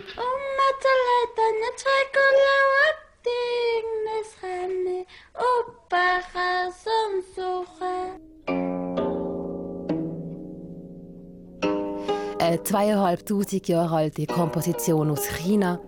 Eine 12.38 12.62
zweieinhalbtausend 12.64 13.68
Jahre 13.68 13.94
alte 13.94 14.26
Komposition 14.26 15.10
aus 15.10 15.24
China. 15.26 15.80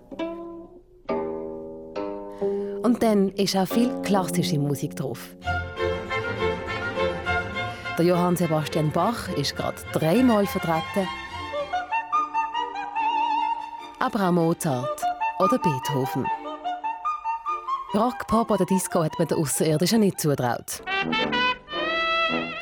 Und 2.83 3.03
dann 3.03 3.29
ist 3.31 3.57
auch 3.57 3.67
viel 3.67 3.91
klassische 4.01 4.57
Musik 4.57 4.95
drauf. 4.95 5.35
Der 7.97 8.05
Johann 8.05 8.35
Sebastian 8.35 8.91
Bach 8.91 9.27
ist 9.37 9.55
gerade 9.55 9.77
dreimal 9.91 10.45
vertreten. 10.45 11.07
Aber 14.05 14.27
auch 14.27 14.31
Mozart 14.31 15.01
oder 15.39 15.57
Beethoven. 15.57 16.27
Rock, 17.95 18.27
Pop 18.27 18.51
oder 18.51 18.63
Disco 18.63 19.03
hat 19.03 19.17
man 19.17 19.27
den 19.27 19.39
Außerirdischen 19.39 20.01
nicht 20.01 20.19
zutraut. 20.19 20.83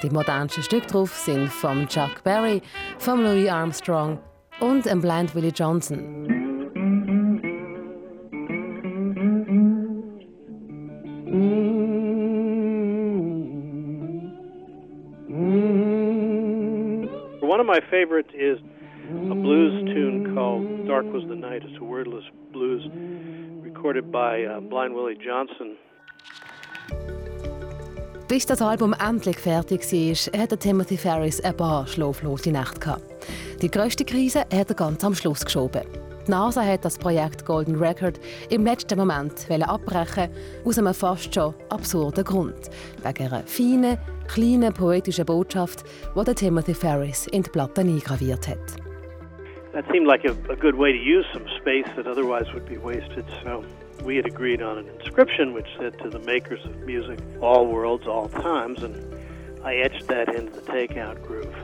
Die 0.02 0.10
modernsten 0.10 0.64
Stücke 0.64 0.88
drauf 0.88 1.14
sind 1.14 1.50
von 1.50 1.86
Chuck 1.90 2.24
Berry, 2.24 2.62
von 2.98 3.22
Louis 3.24 3.50
Armstrong 3.50 4.20
und 4.62 4.86
dem 4.86 5.02
Blind 5.02 5.36
Willie 5.36 5.52
Johnson. 5.52 6.30
One 17.42 17.60
of 17.60 17.68
my 17.68 17.82
favorites 17.92 18.34
is 18.34 18.60
Dark 20.94 21.12
Was 21.12 21.24
the 21.28 21.36
Night. 21.36 21.64
It's 21.64 21.82
a 21.82 21.84
wordless 21.84 22.24
blues 22.52 22.88
recorded 23.64 24.12
by 24.12 24.46
uh, 24.46 24.60
Blind 24.60 24.94
Willie 24.94 25.18
Johnson. 25.18 25.76
Bis 28.28 28.46
das 28.46 28.62
Album 28.62 28.94
endlich 29.04 29.40
fertig 29.40 29.82
war, 29.82 30.40
hatte 30.40 30.56
Timothy 30.56 30.98
Ferris 30.98 31.42
ein 31.42 31.58
paar 31.58 31.88
schlaflose 31.88 32.52
Nächte. 32.52 32.98
Die 33.60 33.72
grösste 33.72 34.06
Krise 34.06 34.42
hat 34.42 34.70
er 34.70 34.76
ganz 34.76 35.04
am 35.04 35.16
Schluss 35.16 35.44
geschoben. 35.44 35.82
Die 36.28 36.32
NASA 36.32 36.64
hat 36.64 36.86
das 36.86 37.00
Projekt 37.00 37.44
Golden 37.44 37.76
Record 37.76 38.20
im 38.52 38.64
letzten 38.64 39.00
Moment 39.00 39.48
abbrechen 39.50 40.30
aus 40.64 40.78
einem 40.78 40.94
fast 40.94 41.34
schon 41.34 41.56
absurden 41.70 42.24
Grund. 42.24 42.70
Wegen 43.02 43.34
einer 43.34 43.48
feinen, 43.48 43.98
kleinen 44.28 44.72
poetischen 44.72 45.26
Botschaft, 45.26 45.86
die 46.16 46.36
Timothy 46.36 46.76
Ferris 46.76 47.26
in 47.32 47.42
die 47.42 47.50
Platte 47.50 47.82
eingraviert 47.82 48.48
hat. 48.48 48.93
That 49.74 49.86
seemed 49.92 50.06
like 50.06 50.24
a, 50.24 50.34
a 50.51 50.56
good 50.56 50.75
way 50.75 50.92
to 50.92 50.98
use 50.98 51.25
some 51.34 51.48
space 51.60 51.88
that 51.96 52.06
otherwise 52.06 52.46
would 52.53 52.68
be 52.70 52.77
wasted. 52.77 53.25
So 53.44 53.65
we 54.03 54.15
had 54.15 54.27
agreed 54.27 54.62
on 54.62 54.77
an 54.77 54.88
inscription 55.00 55.53
which 55.53 55.65
said 55.80 55.98
to 56.03 56.10
the 56.10 56.20
makers 56.20 56.63
of 56.63 56.77
music, 56.86 57.20
all 57.42 57.65
worlds, 57.65 58.06
all 58.06 58.30
times, 58.30 58.84
and 58.84 58.96
I 59.63 59.77
etched 59.77 60.08
that 60.10 60.30
into 60.30 60.51
the 60.51 60.62
takeout 60.62 61.24
groove. 61.25 61.56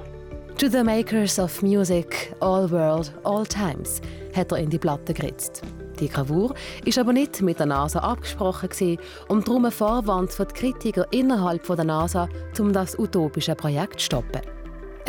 To 0.58 0.70
the 0.70 0.84
makers 0.84 1.38
of 1.38 1.62
music, 1.62 2.34
all 2.42 2.68
world, 2.68 3.14
all 3.24 3.46
times, 3.46 4.02
hat 4.34 4.52
er 4.52 4.58
in 4.58 4.70
die 4.70 4.80
Platte 4.80 5.14
geritzt. 5.14 5.62
Die 6.00 6.10
Gravur 6.10 6.56
ist 6.86 6.98
aber 6.98 7.14
nicht 7.14 7.42
mit 7.42 7.60
der 7.60 7.68
NASA 7.68 8.00
abgesprochen 8.00 8.98
und 9.28 9.48
darum 9.48 9.66
ein 9.66 9.72
Vorwand 9.72 10.32
für 10.32 10.46
die 10.46 10.54
Kritiker 10.54 11.06
innerhalb 11.12 11.64
von 11.66 11.76
der 11.76 11.86
NASA, 11.86 12.28
um 12.58 12.74
das 12.74 12.98
utopische 12.98 13.54
Projekt 13.54 14.00
zu 14.00 14.06
stoppen. 14.06 14.59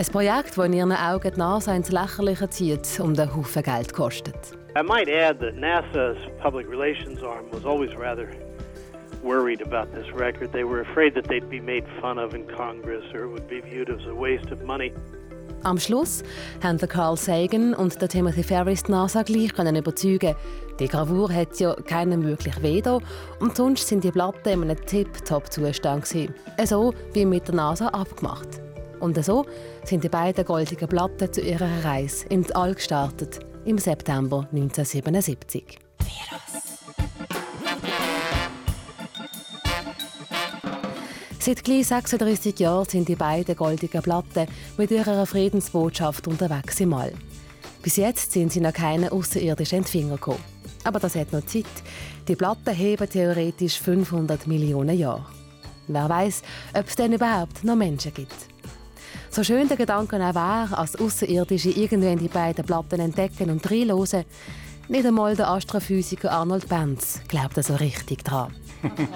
Ein 0.00 0.06
Projekt, 0.06 0.56
das 0.56 0.64
in 0.64 0.72
ihren 0.72 0.92
Augen 0.92 1.30
die 1.30 1.38
NASA 1.38 1.76
ins 1.76 1.90
Lächerliche 1.90 2.48
zieht 2.48 2.98
und 3.00 3.20
einen 3.20 3.36
Haufen 3.36 3.62
Geld 3.62 3.92
kostet. 3.92 4.34
I 4.74 4.82
might 4.82 5.10
add 5.10 5.38
that 5.40 5.56
NASA's 5.56 6.16
public 6.42 6.66
relations 6.70 7.22
arm 7.22 7.44
was 7.52 7.66
always 7.66 7.94
rather 7.98 8.26
worried 9.22 9.60
about 9.60 9.94
this 9.94 10.10
record. 10.18 10.52
They 10.52 10.64
were 10.64 10.80
afraid 10.80 11.14
that 11.16 11.28
they'd 11.28 11.50
be 11.50 11.60
made 11.60 11.84
fun 12.00 12.18
of 12.18 12.32
in 12.32 12.46
Congress 12.46 13.04
or 13.12 13.24
it 13.24 13.30
would 13.30 13.46
be 13.46 13.60
viewed 13.60 13.90
as 13.90 14.00
a 14.06 14.14
waste 14.14 14.50
of 14.50 14.62
money. 14.62 14.90
Am 15.64 15.78
Schluss 15.78 16.22
haben 16.62 16.78
Carl 16.78 17.18
Sagan 17.18 17.74
und 17.74 18.00
der 18.00 18.08
Timothy 18.08 18.42
Ferris 18.42 18.84
die 18.84 18.92
NASA 18.92 19.22
gleich 19.22 19.52
können 19.52 19.76
überzeugen. 19.76 20.34
Die 20.78 20.88
Gravur 20.88 21.30
hat 21.30 21.60
ja 21.60 21.74
keinen 21.74 22.24
wirklich 22.24 22.62
weh 22.62 22.80
und 23.38 23.54
sonst 23.54 23.86
sind 23.86 24.02
die 24.02 24.12
Platten 24.12 24.48
in 24.48 24.62
einem 24.62 24.82
Tip-Top-Zustand 24.86 26.06
So 26.64 26.94
wie 27.12 27.26
mit 27.26 27.48
der 27.48 27.54
NASA 27.56 27.88
abgemacht. 27.88 28.62
Und 29.00 29.22
so 29.24 29.46
sind 29.84 30.04
die 30.04 30.08
beiden 30.08 30.44
goldigen 30.44 30.88
Platten 30.88 31.32
zu 31.32 31.40
ihrer 31.40 31.84
Reise 31.84 32.26
ins 32.28 32.52
All 32.52 32.74
gestartet 32.74 33.40
im 33.64 33.78
September 33.78 34.46
1977. 34.52 35.78
Seit 41.42 41.64
gleich 41.64 41.86
36 41.86 42.60
Jahren 42.60 42.84
sind 42.84 43.08
die 43.08 43.16
beiden 43.16 43.56
goldigen 43.56 44.02
Platten 44.02 44.46
mit 44.76 44.90
ihrer 44.90 45.24
Friedensbotschaft 45.24 46.28
unterwegs 46.28 46.78
im 46.80 46.92
All. 46.92 47.14
Bis 47.82 47.96
jetzt 47.96 48.32
sind 48.32 48.52
sie 48.52 48.60
noch 48.60 48.74
keine 48.74 49.10
außerirdischen 49.10 49.78
Empfänger 49.78 50.16
gekommen. 50.16 50.44
Aber 50.84 51.00
das 51.00 51.14
hat 51.14 51.32
noch 51.32 51.46
Zeit. 51.46 51.64
Die 52.28 52.36
Platten 52.36 52.74
heben 52.74 53.08
theoretisch 53.08 53.80
500 53.80 54.46
Millionen 54.46 54.98
Jahre. 54.98 55.24
Wer 55.88 56.08
weiß, 56.08 56.42
ob 56.74 56.86
es 56.86 56.96
denn 56.96 57.14
überhaupt 57.14 57.64
noch 57.64 57.74
Menschen 57.74 58.12
gibt. 58.12 58.49
So 59.32 59.44
schön 59.44 59.68
der 59.68 59.76
Gedanke 59.76 60.16
auch 60.16 60.34
wäre, 60.34 60.76
als 60.76 60.96
Außerirdische 60.96 61.70
irgendwann 61.70 62.18
die 62.18 62.26
beiden 62.26 62.64
Platten 62.64 62.98
entdecken 62.98 63.48
und 63.48 63.70
reinhören, 63.70 64.24
nicht 64.88 65.06
einmal 65.06 65.36
der 65.36 65.48
Astrophysiker 65.48 66.32
Arnold 66.32 66.68
Benz 66.68 67.20
glaubt 67.28 67.62
so 67.62 67.76
richtig 67.76 68.24
dran. 68.24 68.52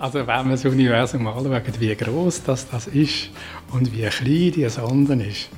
Also 0.00 0.20
wenn 0.20 0.26
man 0.26 0.50
das 0.50 0.64
Universum 0.64 1.26
anschaut, 1.26 1.80
wie 1.80 1.94
groß 1.94 2.44
das, 2.44 2.70
das 2.70 2.86
ist 2.86 3.30
und 3.72 3.92
wie 3.92 4.06
klein 4.06 4.52
die 4.52 4.68
Sonde 4.68 5.14
ist, 5.24 5.48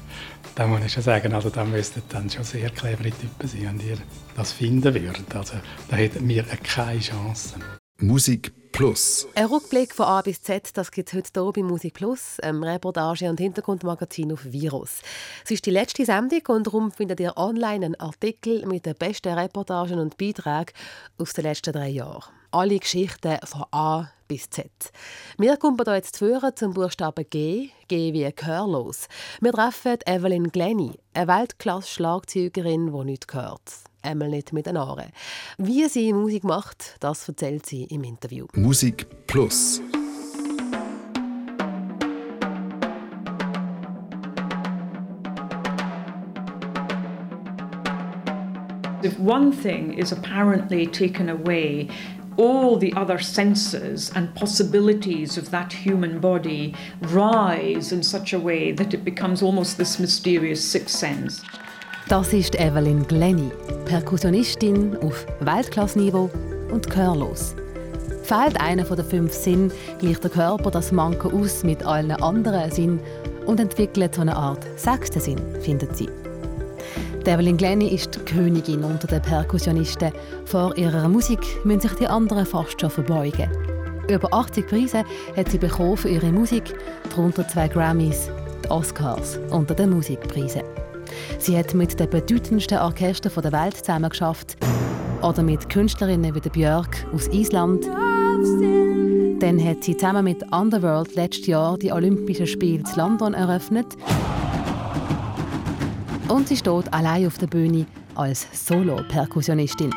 dann 0.55 0.71
muss 0.71 0.85
ich 0.87 0.93
schon 0.93 1.03
sagen, 1.03 1.35
also 1.35 1.51
da 1.51 1.63
müssten 1.63 2.03
dann 2.09 2.31
schon 2.31 2.43
sehr 2.43 2.71
clevere 2.71 3.11
Typen 3.11 3.47
sein, 3.47 3.79
wenn 3.79 3.87
ihr 3.87 3.99
das 4.35 4.53
finden 4.53 4.95
würdet. 4.95 5.37
Also 5.37 5.55
da 5.89 5.97
hätten 5.97 6.27
wir 6.27 6.43
keine 6.43 7.01
Chance. 7.01 7.57
Musik 8.01 8.51
Plus. 8.73 9.29
Ein 9.35 9.47
Rückblick 9.47 9.95
von 9.95 10.07
A 10.07 10.23
bis 10.23 10.43
Z, 10.43 10.77
das 10.77 10.91
gibt 10.91 11.09
es 11.09 11.15
heute 11.15 11.31
hier 11.35 11.53
bei 11.53 11.63
Musik 11.63 11.95
Plus, 11.95 12.41
einem 12.41 12.63
Reportage- 12.63 13.29
und 13.29 13.39
Hintergrundmagazin 13.39 14.33
auf 14.33 14.45
Virus. 14.45 15.01
Es 15.45 15.51
ist 15.51 15.67
die 15.67 15.71
letzte 15.71 16.05
Sendung 16.05 16.41
und 16.49 16.67
darum 16.67 16.91
findet 16.91 17.21
ihr 17.21 17.37
online 17.37 17.87
einen 17.87 18.01
Artikel 18.01 18.65
mit 18.67 18.87
den 18.87 18.95
besten 18.95 19.37
Reportagen 19.39 19.99
und 19.99 20.17
Beiträgen 20.17 20.73
aus 21.19 21.33
den 21.33 21.45
letzten 21.45 21.73
drei 21.73 21.89
Jahren. 21.89 22.33
Alle 22.53 22.79
Geschichten 22.79 23.39
von 23.45 23.65
A 23.71 24.11
bis 24.29 24.49
Z. 24.49 24.71
Wir 25.37 25.57
kommen 25.57 25.79
hier 25.85 25.97
jetzt 25.97 26.19
führen 26.19 26.57
zum 26.57 26.73
Buchstaben 26.73 27.27
G, 27.29 27.71
G 27.89 28.13
wie 28.13 28.33
gehörlos. 28.33 29.09
Wir 29.41 29.53
treffen 29.53 29.99
Evelyn 30.07 30.51
Glenny, 30.51 30.93
eine 31.13 31.29
Weltklasse-Schlagzeugerin, 31.29 32.93
die 32.93 33.05
nichts 33.05 33.35
hört 33.35 33.90
einmal 34.03 34.29
nicht 34.29 34.53
mit 34.53 34.67
den 34.67 34.77
Ohren. 34.77 35.07
Wie 35.59 35.89
sie 35.89 36.13
Musik 36.13 36.45
macht, 36.45 36.97
das 37.01 37.29
erzählt 37.29 37.67
sie 37.67 37.85
im 37.85 38.05
Interview. 38.05 38.47
Musik 38.55 39.07
Plus. 39.27 39.81
If 49.03 49.19
one 49.19 49.51
thing 49.51 49.95
is 49.95 50.13
apparently 50.13 50.87
taken 50.87 51.31
away, 51.31 51.89
all 52.37 52.77
the 52.77 52.93
other 52.95 53.19
senses 53.19 54.11
and 54.15 54.35
possibilities 54.35 55.39
of 55.39 55.51
that 55.51 55.73
human 55.73 56.21
body 56.21 56.75
rise 57.01 57.93
in 57.93 58.03
such 58.03 58.33
a 58.33 58.39
way 58.39 58.73
that 58.73 58.93
it 58.93 59.05
becomes 59.05 59.43
almost 59.43 59.79
this 59.79 59.99
mysterious 59.99 60.63
sixth 60.63 60.95
sense. 60.95 61.43
Das 62.11 62.33
ist 62.33 62.59
Evelyn 62.59 63.07
Glenny, 63.07 63.53
Perkussionistin 63.85 64.97
auf 65.01 65.25
Weltklassniveau 65.39 66.29
und 66.73 66.91
gehörlos. 66.91 67.55
Fehlt 68.25 68.61
einer 68.61 68.83
den 68.83 69.05
fünf 69.05 69.33
Sinnen, 69.33 69.71
gleicht 70.01 70.25
der 70.25 70.33
Körper 70.33 70.73
das 70.73 70.91
Manko 70.91 71.29
aus 71.29 71.63
mit 71.63 71.87
allen 71.87 72.11
anderen 72.11 72.69
Sinnen 72.73 72.99
und 73.47 73.61
entwickelt 73.61 74.17
so 74.17 74.23
eine 74.23 74.35
Art 74.35 74.67
sechsten 74.77 75.21
Sinn, 75.21 75.41
findet 75.61 75.97
sie. 75.97 76.09
Evelyn 77.27 77.57
Glenny 77.57 77.95
ist 77.95 78.17
die 78.17 78.25
Königin 78.25 78.83
unter 78.83 79.07
den 79.07 79.23
Perkussionisten. 79.23 80.11
Vor 80.47 80.77
ihrer 80.77 81.09
Musik 81.09 81.39
müssen 81.63 81.83
sich 81.83 81.93
die 81.93 82.09
anderen 82.09 82.45
fast 82.45 82.81
schon 82.81 82.91
verbeugen. 82.91 83.49
Über 84.09 84.35
80 84.35 84.67
Preise 84.67 85.05
hat 85.37 85.49
sie 85.49 85.59
bekommen 85.59 85.97
für 85.97 86.09
ihre 86.09 86.33
Musik, 86.33 86.75
darunter 87.09 87.47
zwei 87.47 87.69
Grammys, 87.69 88.31
die 88.65 88.69
Oscars 88.69 89.39
unter 89.51 89.77
den 89.77 89.91
Musikpreisen. 89.91 90.63
Sie 91.39 91.57
hat 91.57 91.75
mit 91.75 91.99
den 91.99 92.11
bedeutendsten 92.11 92.79
Orchestern 92.79 93.43
der 93.43 93.53
Welt 93.53 93.77
zusammengeschafft 93.77 94.57
oder 95.23 95.43
mit 95.43 95.69
Künstlerinnen 95.69 96.35
wie 96.35 96.41
Björk 96.41 97.07
aus 97.13 97.29
Island. 97.29 97.87
Dann 99.41 99.65
hat 99.65 99.85
sie 99.85 99.97
zusammen 99.97 100.25
mit 100.25 100.43
Underworld 100.53 101.15
letztes 101.15 101.47
Jahr 101.47 101.79
die 101.79 101.93
Olympischen 101.93 102.47
Spiele 102.47 102.81
in 102.81 102.97
London 102.97 103.35
eröffnet. 103.35 103.87
Und 106.29 106.49
sie 106.49 106.57
steht 106.57 106.93
allein 106.93 107.27
auf 107.27 107.39
der 107.39 107.47
Bühne 107.47 107.87
als 108.15 108.47
Solo-Perkussionistin. 108.53 109.91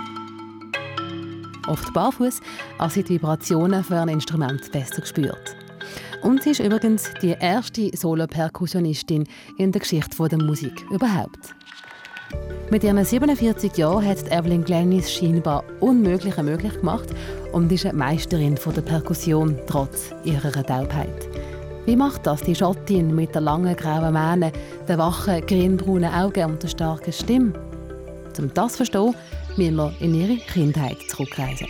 Oft 1.68 1.94
barfuß, 1.94 2.42
als 2.78 2.94
sie 2.96 3.04
die 3.04 3.16
Vibrationen 3.16 3.84
für 3.84 3.98
ein 3.98 4.10
Instrument 4.10 4.72
besser 4.72 5.06
spürt. 5.06 5.63
Und 6.24 6.42
sie 6.42 6.52
ist 6.52 6.62
übrigens 6.62 7.12
die 7.22 7.36
erste 7.38 7.92
Solo-Perkussionistin 7.96 9.28
in 9.58 9.72
der 9.74 9.82
Geschichte 9.82 10.28
der 10.30 10.42
Musik 10.42 10.86
überhaupt. 10.90 11.54
Mit 12.72 12.84
ihren 12.84 13.04
47 13.04 13.78
Jahren 13.78 14.06
hat 14.06 14.32
Evelyn 14.32 14.64
Glennis 14.64 15.12
scheinbar 15.12 15.64
Unmögliche 15.82 16.42
möglich 16.42 16.74
gemacht 16.74 17.10
und 17.52 17.72
ist 17.72 17.86
eine 17.86 17.98
Meisterin 17.98 18.56
der 18.56 18.82
Perkussion 18.82 19.60
trotz 19.68 20.12
ihrer 20.24 20.52
Taubheit. 20.66 21.30
Wie 21.86 21.98
macht 21.98 22.26
das 22.26 22.42
die 22.42 22.56
Schottin 22.56 23.14
mit 23.14 23.36
der 23.36 23.42
langen 23.42 23.76
grauen 23.76 24.14
Mähne, 24.14 24.54
den 24.88 24.98
wachen 24.98 25.46
grünbraunen 25.46 26.12
Augen 26.12 26.46
und 26.46 26.64
der 26.64 26.70
starken 26.70 27.12
Stimme? 27.12 27.54
Um 28.40 28.52
das 28.54 28.72
zu 28.72 28.78
verstehen, 28.78 29.14
müssen 29.58 29.76
wir 29.76 29.94
in 30.00 30.16
ihre 30.16 30.38
Kindheit 30.38 30.98
zurückreisen. 31.10 31.68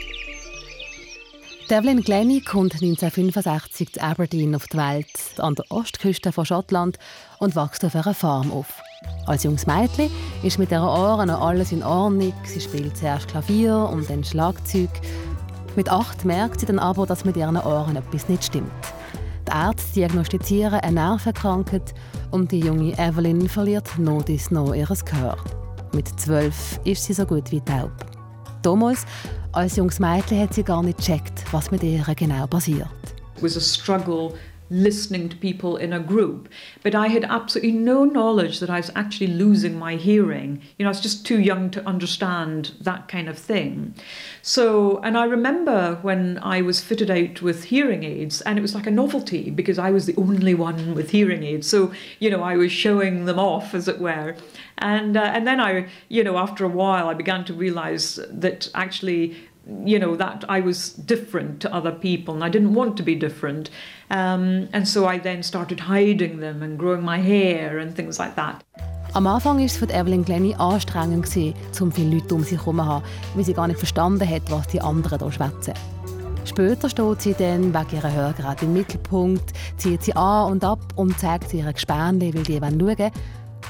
Devlin 1.69 2.01
Glennie 2.01 2.41
kommt 2.41 2.73
1965 2.73 3.95
in 3.95 4.01
Aberdeen 4.01 4.53
auf 4.53 4.67
die 4.67 4.77
Welt, 4.77 5.07
an 5.37 5.55
der 5.55 5.65
Ostküste 5.69 6.33
von 6.33 6.45
Schottland 6.45 6.99
und 7.39 7.55
wächst 7.55 7.85
auf 7.85 7.95
einer 7.95 8.13
Farm 8.13 8.51
auf. 8.51 8.81
Als 9.27 9.43
junges 9.43 9.65
Mädchen 9.65 10.11
ist 10.43 10.59
mit 10.59 10.71
ihren 10.71 10.83
Ohren 10.83 11.29
alles 11.29 11.71
in 11.71 11.81
Ordnung. 11.81 12.33
Sie 12.45 12.59
spielt 12.59 12.97
zuerst 12.97 13.29
Klavier 13.29 13.77
und 13.77 14.09
dann 14.09 14.25
Schlagzeug. 14.25 14.89
Mit 15.77 15.89
acht 15.89 16.25
merkt 16.25 16.59
sie 16.59 16.65
dann 16.65 16.79
aber, 16.79 17.05
dass 17.05 17.23
mit 17.23 17.37
ihren 17.37 17.57
Ohren 17.57 17.95
etwas 17.95 18.27
nicht 18.27 18.43
stimmt. 18.43 18.71
Die 19.47 19.51
Ärzte 19.51 19.93
diagnostizieren 19.93 20.81
eine 20.81 20.95
Nervenkrankheit 20.95 21.93
und 22.31 22.51
die 22.51 22.59
junge 22.59 22.97
Evelyn 22.99 23.47
verliert 23.47 23.97
noch 23.97 24.23
dies 24.23 24.51
noch 24.51 24.73
ihres 24.73 25.05
Gehör. 25.05 25.37
Mit 25.93 26.19
zwölf 26.19 26.79
ist 26.83 27.05
sie 27.05 27.13
so 27.13 27.25
gut 27.25 27.51
wie 27.51 27.61
taub. 27.61 27.91
Damals, 28.63 29.05
als 29.53 29.75
junges 29.75 29.99
Mädchen, 29.99 30.41
hat 30.41 30.53
sie 30.53 30.63
gar 30.63 30.83
nicht 30.83 30.97
gecheckt, 30.97 31.45
was 31.51 31.71
mit 31.71 31.83
ihr 31.83 32.03
genau 32.15 32.47
passiert. 32.47 32.87
It 33.37 33.43
was 33.43 33.55
a 33.57 33.61
struggle 33.61 34.33
listening 34.73 35.29
to 35.29 35.37
people 35.37 35.77
in 35.77 35.93
a 35.93 35.99
group. 35.99 36.49
But 36.81 36.95
I 36.95 37.07
had 37.07 37.23
absolutely 37.25 37.73
no 37.73 38.03
knowledge 38.03 38.59
that 38.59 38.69
I 38.69 38.77
was 38.77 38.91
actually 38.95 39.27
losing 39.27 39.77
my 39.77 39.95
hearing. 39.95 40.61
You 40.77 40.83
know, 40.83 40.89
I 40.89 40.91
was 40.91 40.99
just 40.99 41.25
too 41.25 41.39
young 41.39 41.69
to 41.71 41.87
understand 41.87 42.71
that 42.81 43.07
kind 43.07 43.29
of 43.29 43.37
thing. 43.37 43.93
So, 44.41 44.97
and 45.03 45.17
I 45.17 45.25
remember 45.25 45.99
when 46.01 46.39
I 46.41 46.61
was 46.61 46.81
fitted 46.81 47.11
out 47.11 47.41
with 47.41 47.65
hearing 47.65 48.03
aids, 48.03 48.41
and 48.41 48.57
it 48.57 48.61
was 48.61 48.73
like 48.73 48.87
a 48.87 48.91
novelty 48.91 49.51
because 49.51 49.77
I 49.77 49.91
was 49.91 50.05
the 50.05 50.15
only 50.17 50.55
one 50.55 50.95
with 50.95 51.11
hearing 51.11 51.43
aids. 51.43 51.69
So, 51.69 51.93
you 52.19 52.29
know, 52.29 52.41
I 52.41 52.57
was 52.57 52.71
showing 52.71 53.25
them 53.25 53.39
off, 53.39 53.73
as 53.73 53.87
it 53.87 53.99
were. 53.99 54.35
And, 54.79 55.15
uh, 55.15 55.21
and 55.21 55.45
then 55.45 55.59
I, 55.59 55.87
you 56.09 56.23
know, 56.23 56.37
after 56.37 56.65
a 56.65 56.69
while, 56.69 57.07
I 57.07 57.13
began 57.13 57.45
to 57.45 57.53
realize 57.53 58.19
that 58.29 58.69
actually 58.73 59.35
you 59.85 59.99
know 59.99 60.15
that 60.15 60.43
I 60.49 60.61
was 60.61 60.93
different 60.93 61.61
to 61.61 61.73
other 61.73 61.91
people 61.91 62.33
and 62.33 62.43
I 62.43 62.49
didn't 62.49 62.73
want 62.73 62.97
to 62.97 63.03
be 63.03 63.15
different 63.15 63.69
um, 64.09 64.67
and 64.73 64.87
so 64.87 65.05
I 65.05 65.19
then 65.19 65.43
started 65.43 65.81
hiding 65.81 66.39
them 66.39 66.61
and 66.61 66.77
growing 66.77 67.03
my 67.03 67.19
hair 67.19 67.77
and 67.79 67.95
things 67.95 68.19
like 68.19 68.35
that. 68.35 68.63
Am 69.15 69.27
Anfang 69.27 69.59
war 69.59 69.65
es 69.65 69.77
für 69.77 69.87
Evelyn 69.89 70.25
Glenny 70.25 70.55
anstrengend, 70.55 71.27
um 71.79 71.91
viele 71.91 72.15
Leute 72.15 72.33
um 72.33 72.43
sich 72.43 72.57
herum 72.57 72.77
zu 72.77 72.85
haben, 72.85 73.05
weil 73.35 73.43
sie 73.43 73.53
gar 73.53 73.67
nicht 73.67 73.77
verstanden 73.77 74.27
hat, 74.27 74.41
was 74.49 74.67
die 74.67 74.81
anderen 74.81 75.19
hier 75.19 75.31
schwätzen. 75.31 75.73
Später 76.45 76.89
steht 76.89 77.21
sie 77.21 77.33
dann 77.33 77.73
wegen 77.73 77.95
ihrer 77.95 78.11
Hörgeräte 78.11 78.65
im 78.65 78.73
Mittelpunkt, 78.73 79.53
zieht 79.77 80.03
sie 80.03 80.15
an 80.15 80.51
und 80.51 80.63
ab 80.63 80.79
und 80.95 81.17
zeigt 81.19 81.53
ihre 81.53 81.73
Gespänle, 81.73 82.33
weil 82.33 82.43
die 82.43 82.59
schauen 82.59 82.81
wollen. 82.81 83.11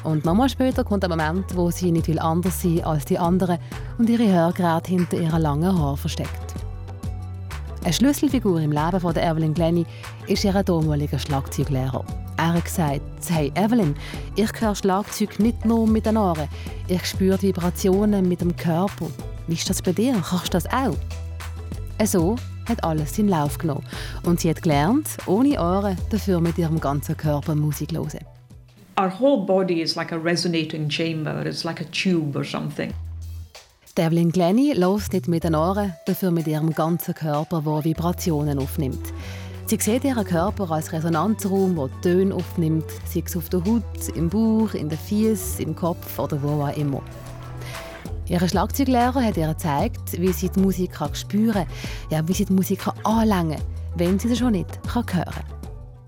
Und 0.03 0.25
nochmal 0.25 0.49
später 0.49 0.83
kommt 0.83 1.03
der 1.03 1.09
Moment, 1.09 1.55
wo 1.55 1.71
sie 1.71 1.91
nicht 1.91 2.05
viel 2.05 2.19
anders 2.19 2.61
sein 2.61 2.83
als 2.83 3.05
die 3.05 3.17
anderen 3.17 3.57
und 3.97 4.09
ihre 4.09 4.27
Hörgeräte 4.27 4.91
hinter 4.91 5.17
ihren 5.17 5.41
langen 5.41 5.77
Haaren 5.77 5.97
versteckt. 5.97 6.53
Eine 7.83 7.93
Schlüsselfigur 7.93 8.61
im 8.61 8.71
Leben 8.71 8.99
von 8.99 9.15
Evelyn 9.15 9.53
Glenny 9.53 9.85
ist 10.27 10.45
ihr 10.45 10.63
damaliger 10.63 11.19
Schlagzeuglehrer. 11.19 12.05
Er 12.37 12.53
hat 12.53 12.65
gesagt, 12.65 13.01
hey 13.29 13.51
Evelyn, 13.55 13.95
ich 14.35 14.49
höre 14.59 14.75
Schlagzeug 14.75 15.39
nicht 15.39 15.65
nur 15.65 15.85
mit 15.85 16.05
den 16.05 16.17
Ohren, 16.17 16.47
ich 16.87 17.05
spüre 17.05 17.37
die 17.37 17.47
Vibrationen 17.47 18.27
mit 18.27 18.41
dem 18.41 18.55
Körper. 18.55 19.07
Wie 19.47 19.55
ist 19.55 19.69
das 19.69 19.81
bei 19.81 19.91
dir? 19.91 20.13
Kannst 20.13 20.47
du 20.47 20.51
das 20.51 20.65
auch? 20.67 20.95
So 22.05 22.35
hat 22.67 22.83
alles 22.83 23.15
seinen 23.15 23.29
Lauf 23.29 23.57
genommen 23.57 23.85
und 24.23 24.39
sie 24.39 24.49
hat 24.49 24.61
gelernt, 24.61 25.07
ohne 25.25 25.59
Ohren 25.59 25.97
dafür 26.09 26.39
mit 26.39 26.57
ihrem 26.57 26.79
ganzen 26.79 27.15
Körper 27.17 27.55
Musik 27.55 27.89
zu 27.89 27.95
hören. 27.97 28.32
Our 28.95 29.09
whole 29.09 29.43
body 29.45 29.81
is 29.81 29.95
like 29.95 30.11
a 30.11 30.19
resonating 30.19 30.87
chamber, 30.87 31.43
it's 31.47 31.65
like 31.65 31.81
a 31.81 31.85
tube 31.85 32.35
or 32.35 32.43
something. 32.43 32.93
Devlin 33.97 34.31
Glenny 34.31 34.73
lässt 34.73 35.13
nicht 35.13 35.27
mit 35.27 35.43
den 35.43 35.55
Ohren, 35.55 35.93
dafür 36.05 36.29
mit 36.29 36.45
ihrem 36.45 36.73
ganzen 36.73 37.15
Körper, 37.15 37.63
der 37.65 37.83
Vibrationen 37.83 38.59
aufnimmt. 38.59 39.11
Sie 39.65 39.79
sieht 39.79 40.03
ihren 40.03 40.25
Körper 40.25 40.69
als 40.69 40.93
Resonanzraum, 40.93 41.75
der 41.75 41.89
Töne 42.01 42.35
aufnimmt, 42.35 42.85
sei 43.05 43.23
es 43.25 43.35
auf 43.35 43.49
der 43.49 43.63
Haut, 43.65 44.09
im 44.15 44.29
Bauch, 44.29 44.75
in 44.75 44.89
den 44.89 44.99
Füßen, 44.99 45.65
im 45.65 45.75
Kopf 45.75 46.19
oder 46.19 46.41
wo 46.43 46.63
auch 46.63 46.77
immer. 46.77 47.01
Ihr 48.27 48.47
Schlagzeuglehrer 48.47 49.23
hat 49.23 49.37
ihr 49.37 49.47
gezeigt, 49.47 50.21
wie 50.21 50.33
sie 50.33 50.49
die 50.49 50.59
Musik 50.59 50.91
spüren 51.13 51.53
kann, 51.53 51.67
ja, 52.11 52.27
wie 52.27 52.33
sie 52.33 52.45
die 52.45 52.53
Musik 52.53 52.85
anlängen 53.03 53.57
kann, 53.57 53.65
wenn 53.95 54.19
sie 54.19 54.27
sie 54.27 54.35
schon 54.35 54.51
nicht 54.51 54.79
hören 54.93 55.05
kann. 55.05 55.52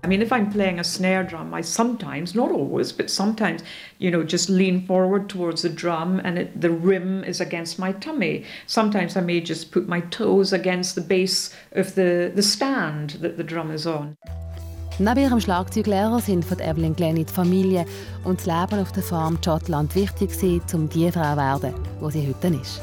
I 0.06 0.08
mean, 0.08 0.22
if 0.22 0.32
I'm 0.32 0.52
playing 0.52 0.78
a 0.78 0.84
snare 0.84 1.24
drum, 1.24 1.52
I 1.52 1.62
sometimes, 1.62 2.32
not 2.32 2.52
always, 2.52 2.92
but 2.92 3.10
sometimes, 3.10 3.64
you 3.98 4.08
know, 4.12 4.22
just 4.22 4.48
lean 4.48 4.86
forward 4.86 5.28
towards 5.28 5.62
the 5.62 5.68
drum 5.68 6.20
and 6.22 6.38
it, 6.38 6.60
the 6.60 6.70
rim 6.70 7.24
is 7.24 7.40
against 7.40 7.80
my 7.80 7.90
tummy. 7.90 8.44
Sometimes 8.68 9.16
I 9.16 9.22
may 9.22 9.40
just 9.40 9.72
put 9.72 9.88
my 9.88 10.02
toes 10.12 10.52
against 10.52 10.94
the 10.94 11.00
base 11.00 11.52
of 11.72 11.96
the, 11.96 12.30
the 12.32 12.42
stand 12.42 13.18
that 13.20 13.36
the 13.36 13.42
drum 13.42 13.72
is 13.72 13.84
on. 13.84 14.16
Neben 15.00 15.18
ihrem 15.18 15.40
Schlagzeuglehrer 15.40 16.20
sind 16.20 16.44
für 16.44 16.60
Evelyn 16.60 16.94
Glenny 16.94 17.24
die 17.24 17.32
Familie 17.32 17.84
und 18.22 18.38
das 18.38 18.46
Leben 18.46 18.80
auf 18.80 18.92
der 18.92 19.02
Farm 19.02 19.40
Schottland 19.44 19.92
wichtig 19.96 20.30
gewesen, 20.30 20.62
um 20.72 20.88
die 20.88 21.10
Frau 21.10 21.32
zu 21.32 21.36
werden, 21.36 21.74
die 22.00 22.10
sie 22.12 22.28
heute 22.28 22.56
ist. 22.56 22.80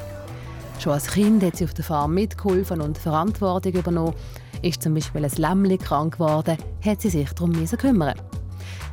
Schon 0.79 0.91
als 0.91 1.07
Kind 1.07 1.41
hat 1.41 1.55
sie 1.55 1.63
auf 1.63 1.73
der 1.73 1.85
Farm 1.85 2.15
mitgeholfen 2.15 2.81
und 2.81 2.97
Verantwortung 2.97 3.71
übernommen 3.71 4.13
ist 4.63 4.81
zum 4.81 4.95
Beispiel 4.95 5.23
ein 5.23 5.31
Lämmchen 5.37 5.77
krank 5.77 6.13
geworden, 6.13 6.57
hat 6.83 7.01
sie 7.01 7.09
sich 7.09 7.29
darum 7.33 7.53
kümmern. 7.77 8.15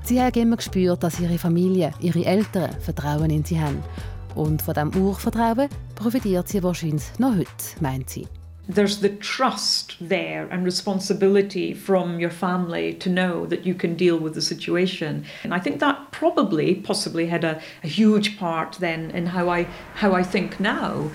Sie 0.03 0.21
hat 0.21 0.37
immer 0.37 0.57
gespürt, 0.57 1.03
dass 1.03 1.21
ihre 1.21 1.39
Familie, 1.39 1.93
ihre 2.01 2.25
Eltern 2.25 2.73
Vertrauen 2.81 3.31
in 3.31 3.45
sie 3.45 3.61
haben. 3.61 3.83
Und 4.35 4.63
von 4.63 4.75
diesem 4.75 4.95
Urvertrauen 5.03 5.69
profitiert 5.95 6.49
sie 6.49 6.63
wahrscheinlich 6.63 7.19
noch 7.19 7.37
heute, 7.37 7.49
meint 7.81 8.11
sie. 8.11 8.27
there's 8.75 9.01
the 9.01 9.09
trust 9.09 9.97
there 10.01 10.47
and 10.51 10.65
responsibility 10.65 11.75
from 11.75 12.21
your 12.21 12.31
family 12.31 12.95
to 12.95 13.09
know 13.09 13.47
that 13.47 13.67
you 13.67 13.75
can 13.75 13.97
deal 13.97 14.19
with 14.19 14.35
the 14.35 14.41
situation. 14.41 15.25
And 15.43 15.53
I 15.53 15.59
think 15.59 15.81
that 15.81 16.13
probably, 16.13 16.77
possibly, 16.77 17.27
had 17.27 17.45
a, 17.45 17.61
a 17.83 17.89
huge 17.89 18.39
part 18.39 18.77
then 18.81 19.11
in 19.11 19.27
how 19.27 19.49
I 19.49 19.65
how 19.95 20.13
I 20.13 20.23
think 20.23 20.61
now. 20.61 21.11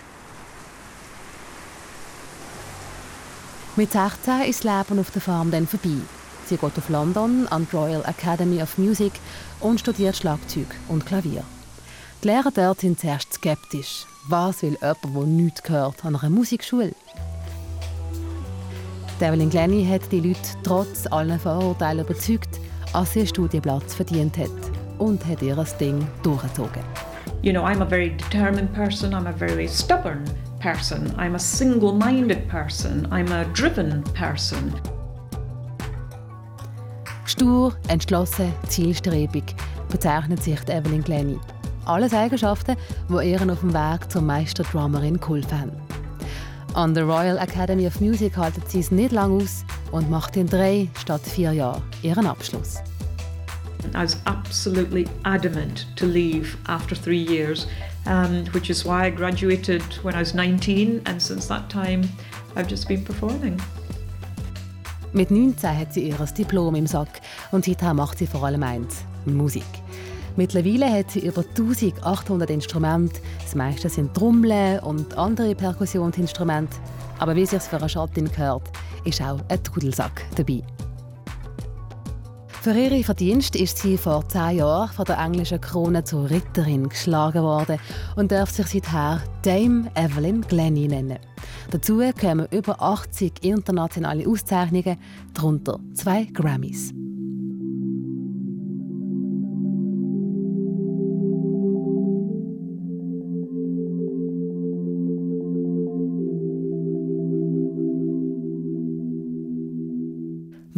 Mit 3.78 3.92
16 3.92 4.44
ist 4.44 4.64
das 4.64 4.88
Leben 4.88 5.02
auf 5.02 5.12
der 5.12 5.22
Farm 5.22 5.52
dann 5.52 5.68
vorbei. 5.68 5.98
Sie 6.46 6.56
geht 6.56 6.78
auf 6.78 6.88
London 6.88 7.46
an 7.50 7.68
die 7.70 7.76
Royal 7.76 8.06
Academy 8.06 8.62
of 8.62 8.78
Music 8.78 9.12
und 9.60 9.82
studiert 9.82 10.16
Schlagzeug 10.16 10.68
und 10.88 11.06
Klavier. 11.06 11.44
Die 12.24 12.28
Lehrer 12.30 12.52
dort 12.56 12.80
sind 12.80 13.02
zuerst 13.02 13.34
skeptisch. 13.34 14.06
Was 14.30 14.62
will 14.62 14.78
jemand, 14.82 15.04
der 15.04 15.24
nichts 15.24 15.62
gehört, 15.62 16.06
an 16.06 16.16
einer 16.16 16.30
Musikschule? 16.30 16.94
Evelyn 19.20 19.50
Glenny 19.50 19.86
hat 19.86 20.10
die 20.10 20.22
Leute 20.22 20.40
trotz 20.64 21.06
allen 21.08 21.38
Vorurteilen 21.38 22.06
überzeugt, 22.06 22.62
dass 22.94 23.12
sie 23.12 23.20
einen 23.20 23.28
Studienplatz 23.28 23.94
verdient 23.94 24.38
hat 24.38 24.52
und 25.00 25.26
hat 25.26 25.42
ihr 25.42 25.62
Ding 25.82 26.08
durchgezogen. 26.24 26.84
You 27.42 27.52
know, 27.52 27.64
I'm 27.64 27.82
a 27.82 27.86
very 27.86 28.12
determined 28.12 28.74
person, 28.74 29.14
I'm 29.14 29.28
a 29.28 29.34
very 29.34 29.68
stubborn 29.68 30.24
person, 30.66 31.14
I'm 31.16 31.36
a 31.36 31.40
single 31.40 31.94
minded 31.94 32.48
person, 32.48 33.08
I'm 33.12 33.32
a 33.32 33.46
driven 33.54 34.02
person. 34.16 34.74
Stur, 37.26 37.76
entschlossen, 37.88 38.52
zielstrebig 38.68 39.44
bezeichnet 39.90 40.42
sich 40.42 40.60
Evelyn 40.68 41.04
Glennie. 41.04 41.40
Alles 41.86 42.16
Eigenschaften, 42.16 42.76
die 43.10 43.30
ihr 43.30 43.40
auf 43.42 43.60
dem 43.60 43.76
Weg 43.76 44.12
zur 44.12 44.24
Meisterdrummerin 44.24 45.20
geholfen 45.20 45.62
haben. 45.62 45.72
An 46.74 46.96
der 46.96 47.04
Royal 47.04 47.38
Academy 47.38 47.86
of 47.86 48.02
Music 48.02 48.36
haltet 48.36 48.68
sie 48.68 48.80
es 48.80 48.90
nicht 48.90 49.12
lang 49.12 49.40
aus 49.40 49.64
und 49.92 50.10
macht 50.10 50.36
in 50.36 50.48
drei 50.48 50.90
statt 51.00 51.22
vier 51.22 51.52
Jahren 51.52 51.84
ihren 52.02 52.26
Abschluss. 52.26 52.78
I 53.94 54.02
was 54.02 54.18
absolutely 54.26 55.08
adamant 55.26 55.86
to 55.96 56.08
leave 56.08 56.58
after 56.68 56.96
three 56.96 57.24
years, 57.24 57.68
um, 58.06 58.46
which 58.54 58.70
is 58.70 58.86
why 58.86 59.08
I 59.08 59.10
graduated 59.10 59.84
when 60.04 60.16
I 60.16 60.20
was 60.20 60.34
19, 60.34 61.02
and 61.06 61.22
since 61.22 61.48
that 61.48 61.70
time 61.70 62.04
I've 62.56 62.70
just 62.70 62.88
been 62.88 63.04
performing. 63.04 63.60
Mit 65.14 65.32
19 65.32 65.70
hat 65.70 65.94
sie 65.94 66.10
ihr 66.10 66.16
Diplom 66.38 66.76
im 66.76 66.88
Sack 66.88 67.22
und 67.52 67.66
seither 67.66 67.94
macht 67.94 68.18
sie 68.18 68.28
vor 68.28 68.44
allem 68.44 68.64
eins: 68.64 69.04
Musik. 69.26 69.64
Mittlerweile 70.36 70.92
hat 70.92 71.12
sie 71.12 71.26
über 71.26 71.42
1800 71.42 72.50
Instrumente. 72.50 73.22
Das 73.42 73.56
meiste 73.56 73.88
sind 73.88 74.14
Trommeln 74.14 74.80
und 74.80 75.18
andere 75.18 75.56
Perkussionsinstrumente. 75.56 76.76
Aber 77.20 77.36
wie 77.36 77.44
es 77.44 77.52
sich 77.52 77.62
für 77.62 77.78
eine 77.78 77.88
Schattin 77.88 78.30
gehört, 78.30 78.70
ist 79.06 79.22
auch 79.22 79.40
ein 79.48 79.64
Trudelsack 79.64 80.26
dabei. 80.36 80.62
Für 82.66 82.74
ihre 82.74 83.04
Verdienste 83.04 83.60
ist 83.60 83.78
sie 83.78 83.96
vor 83.96 84.28
zehn 84.28 84.58
Jahren 84.58 84.90
von 84.90 85.06
der 85.06 85.20
englischen 85.20 85.62
Krone 85.62 86.04
zur 86.04 86.28
Ritterin 86.32 86.90
geschlagen 86.90 87.44
worden 87.44 87.78
und 88.16 88.32
darf 88.32 88.50
sich 88.50 88.66
seither 88.66 89.22
Dame 89.44 89.92
Evelyn 89.94 90.42
Glennie 90.42 90.88
nennen. 90.88 91.20
Dazu 91.70 92.02
kommen 92.20 92.48
über 92.50 92.82
80 92.82 93.44
internationale 93.44 94.28
Auszeichnungen, 94.28 94.98
darunter 95.36 95.80
zwei 95.94 96.24
Grammys. 96.34 96.92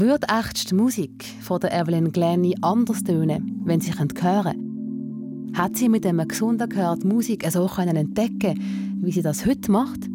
Würde 0.07 0.27
echt 0.29 0.71
die 0.71 0.73
Musik 0.73 1.25
von 1.41 1.59
der 1.59 1.77
Evelyn 1.77 2.13
Glennie 2.13 2.55
anders 2.61 3.03
tönen, 3.03 3.61
wenn 3.65 3.81
sie 3.81 3.91
hören 3.91 4.07
können? 4.13 5.51
Hat 5.53 5.75
sie 5.75 5.89
mit 5.89 6.05
einem 6.05 6.25
gesunden 6.25 6.69
Gehör 6.69 6.95
die 6.95 7.07
Musik 7.07 7.45
so 7.49 7.67
können 7.67 7.97
entdecken, 7.97 8.57
wie 9.01 9.11
sie 9.11 9.21
das 9.21 9.45
heute 9.45 9.69
macht? 9.69 10.07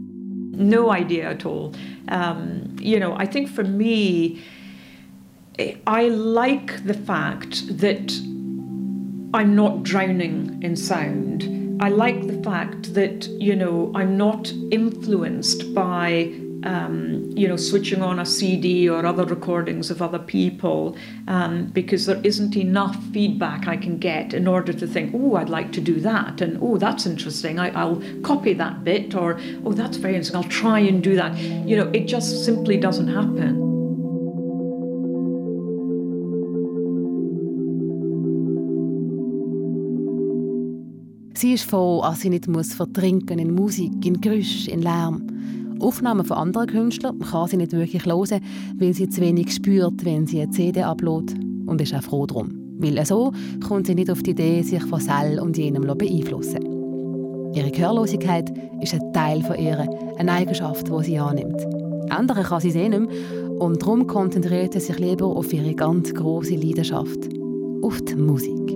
No 0.57 0.91
idea 0.91 1.29
at 1.33 1.45
all. 1.45 1.73
Um, 2.11 2.75
you 2.81 2.99
know, 2.99 3.15
I 3.21 3.27
think 3.27 3.51
for 3.51 3.65
me, 3.65 4.39
I 5.87 6.09
like 6.09 6.83
the 6.87 6.95
fact 6.95 7.79
that 7.79 8.15
I'm 9.35 9.55
not 9.55 9.83
drowning 9.83 10.57
in 10.63 10.75
sound. 10.75 11.45
I 11.83 11.91
like 11.91 12.27
the 12.29 12.43
fact 12.43 12.95
that, 12.95 13.29
you 13.39 13.55
know, 13.55 13.93
I'm 13.95 14.17
not 14.17 14.55
influenced 14.71 15.75
by 15.75 16.33
um, 16.65 17.31
you 17.35 17.49
know, 17.49 17.57
switching 17.57 18.03
on 18.03 18.19
a 18.19 18.27
CD 18.27 18.89
or 18.89 19.05
other 19.05 19.25
recordings 19.25 19.91
of 19.91 20.01
other 20.01 20.19
people 20.19 20.97
um, 21.29 21.67
because 21.67 22.07
there 22.07 22.21
isn't 22.25 22.57
enough 22.57 22.97
feedback 23.13 23.67
I 23.67 23.77
can 23.77 23.99
get 23.99 24.35
in 24.35 24.47
order 24.47 24.73
to 24.73 24.87
think, 24.87 25.15
oh, 25.15 25.37
I'd 25.37 25.49
like 25.49 25.73
to 25.73 25.81
do 25.81 26.01
that, 26.01 26.41
and 26.41 26.59
oh, 26.63 26.79
that's 26.79 27.07
interesting. 27.07 27.59
I, 27.59 27.85
will 27.85 28.03
copy 28.23 28.53
that 28.55 28.85
bit, 28.85 29.15
or 29.15 29.41
oh, 29.65 29.73
that's 29.73 29.97
very 29.97 30.15
interesting. 30.15 30.37
I'll 30.37 30.45
try 30.45 30.79
and 30.81 31.03
do 31.03 31.17
that. 31.17 31.37
You 31.39 31.77
know, 31.77 31.91
it 31.93 32.07
just 32.07 32.45
simply 32.45 32.77
doesn't 32.77 33.09
happen. 33.09 33.73
Sie 41.43 41.55
ist 41.55 41.65
froh, 41.65 42.03
dass 42.03 42.21
sie 42.21 42.31
nicht 42.31 42.47
muss 42.47 42.73
vertrinken 42.73 43.41
in 43.41 43.53
Musik, 43.53 44.07
in 44.07 44.21
Geräusch, 44.21 44.69
in 44.69 44.81
Lärm. 44.81 45.27
Aufnahmen 45.83 46.25
von 46.25 46.37
anderen 46.37 46.69
Künstlern 46.69 47.19
kann 47.19 47.49
sie 47.49 47.57
nicht 47.57 47.73
wirklich 47.73 48.07
hören, 48.07 48.41
weil 48.77 48.95
sie 48.95 49.09
zu 49.09 49.21
wenig 49.21 49.53
spürt, 49.53 50.05
wenn 50.05 50.27
sie 50.27 50.41
eine 50.41 50.51
CD 50.51 50.83
uploadet. 50.83 51.37
Und 51.67 51.81
ist 51.81 51.95
auch 51.95 52.03
froh 52.03 52.27
darum. 52.27 52.51
Weil 52.79 53.05
so 53.07 53.33
kommt 53.67 53.87
sie 53.87 53.95
nicht 53.95 54.11
auf 54.11 54.23
die 54.23 54.31
Idee, 54.31 54.63
sich 54.63 54.83
von 54.83 55.01
Sell 55.01 55.39
und 55.39 55.57
jenem 55.57 55.83
beeinflussen. 55.83 57.53
Ihre 57.55 57.71
Gehörlosigkeit 57.71 58.53
ist 58.81 58.95
ein 58.95 59.13
Teil 59.13 59.43
von 59.43 59.57
ihr, 59.57 59.87
eine 60.19 60.33
Eigenschaft, 60.33 60.89
die 60.89 61.05
sie 61.05 61.19
annimmt. 61.19 61.67
Andere 62.11 62.43
kann 62.43 62.61
sie 62.61 62.71
sehen 62.71 62.91
nicht 62.91 63.09
mehr, 63.09 63.61
und 63.61 63.83
darum 63.83 64.07
konzentriert 64.07 64.73
sie 64.73 64.81
sich 64.81 64.99
lieber 64.99 65.27
auf 65.27 65.53
ihre 65.53 65.75
ganz 65.75 66.13
große 66.15 66.55
Leidenschaft, 66.55 67.29
auf 67.83 68.01
die 68.03 68.17
Musik. 68.17 68.71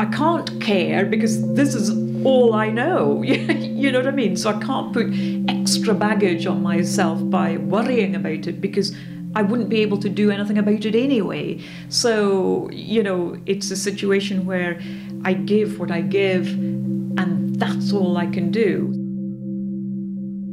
I 0.00 0.04
can't 0.06 0.58
care 0.60 1.04
because 1.04 1.40
this 1.54 1.74
is 1.74 1.90
all 2.24 2.54
I 2.54 2.70
know. 2.70 3.22
you 3.22 3.92
know 3.92 4.00
what 4.00 4.08
I 4.08 4.12
mean? 4.12 4.36
So 4.36 4.50
I 4.50 4.58
can't 4.58 4.92
put 4.92 5.08
extra 5.48 5.94
baggage 5.94 6.46
on 6.46 6.62
myself 6.62 7.18
by 7.30 7.56
worrying 7.56 8.14
about 8.14 8.46
it 8.46 8.60
because 8.60 8.94
I 9.34 9.42
wouldn't 9.42 9.68
be 9.68 9.80
able 9.80 9.98
to 9.98 10.08
do 10.08 10.30
anything 10.30 10.58
about 10.58 10.84
it 10.84 10.94
anyway. 10.94 11.60
So, 11.88 12.68
you 12.70 13.02
know, 13.02 13.36
it's 13.46 13.70
a 13.70 13.76
situation 13.76 14.44
where 14.44 14.80
I 15.24 15.32
give 15.32 15.78
what 15.78 15.90
I 15.90 16.02
give 16.02 16.48
and 16.48 17.56
that's 17.56 17.92
all 17.92 18.16
I 18.16 18.26
can 18.26 18.50
do. 18.50 18.88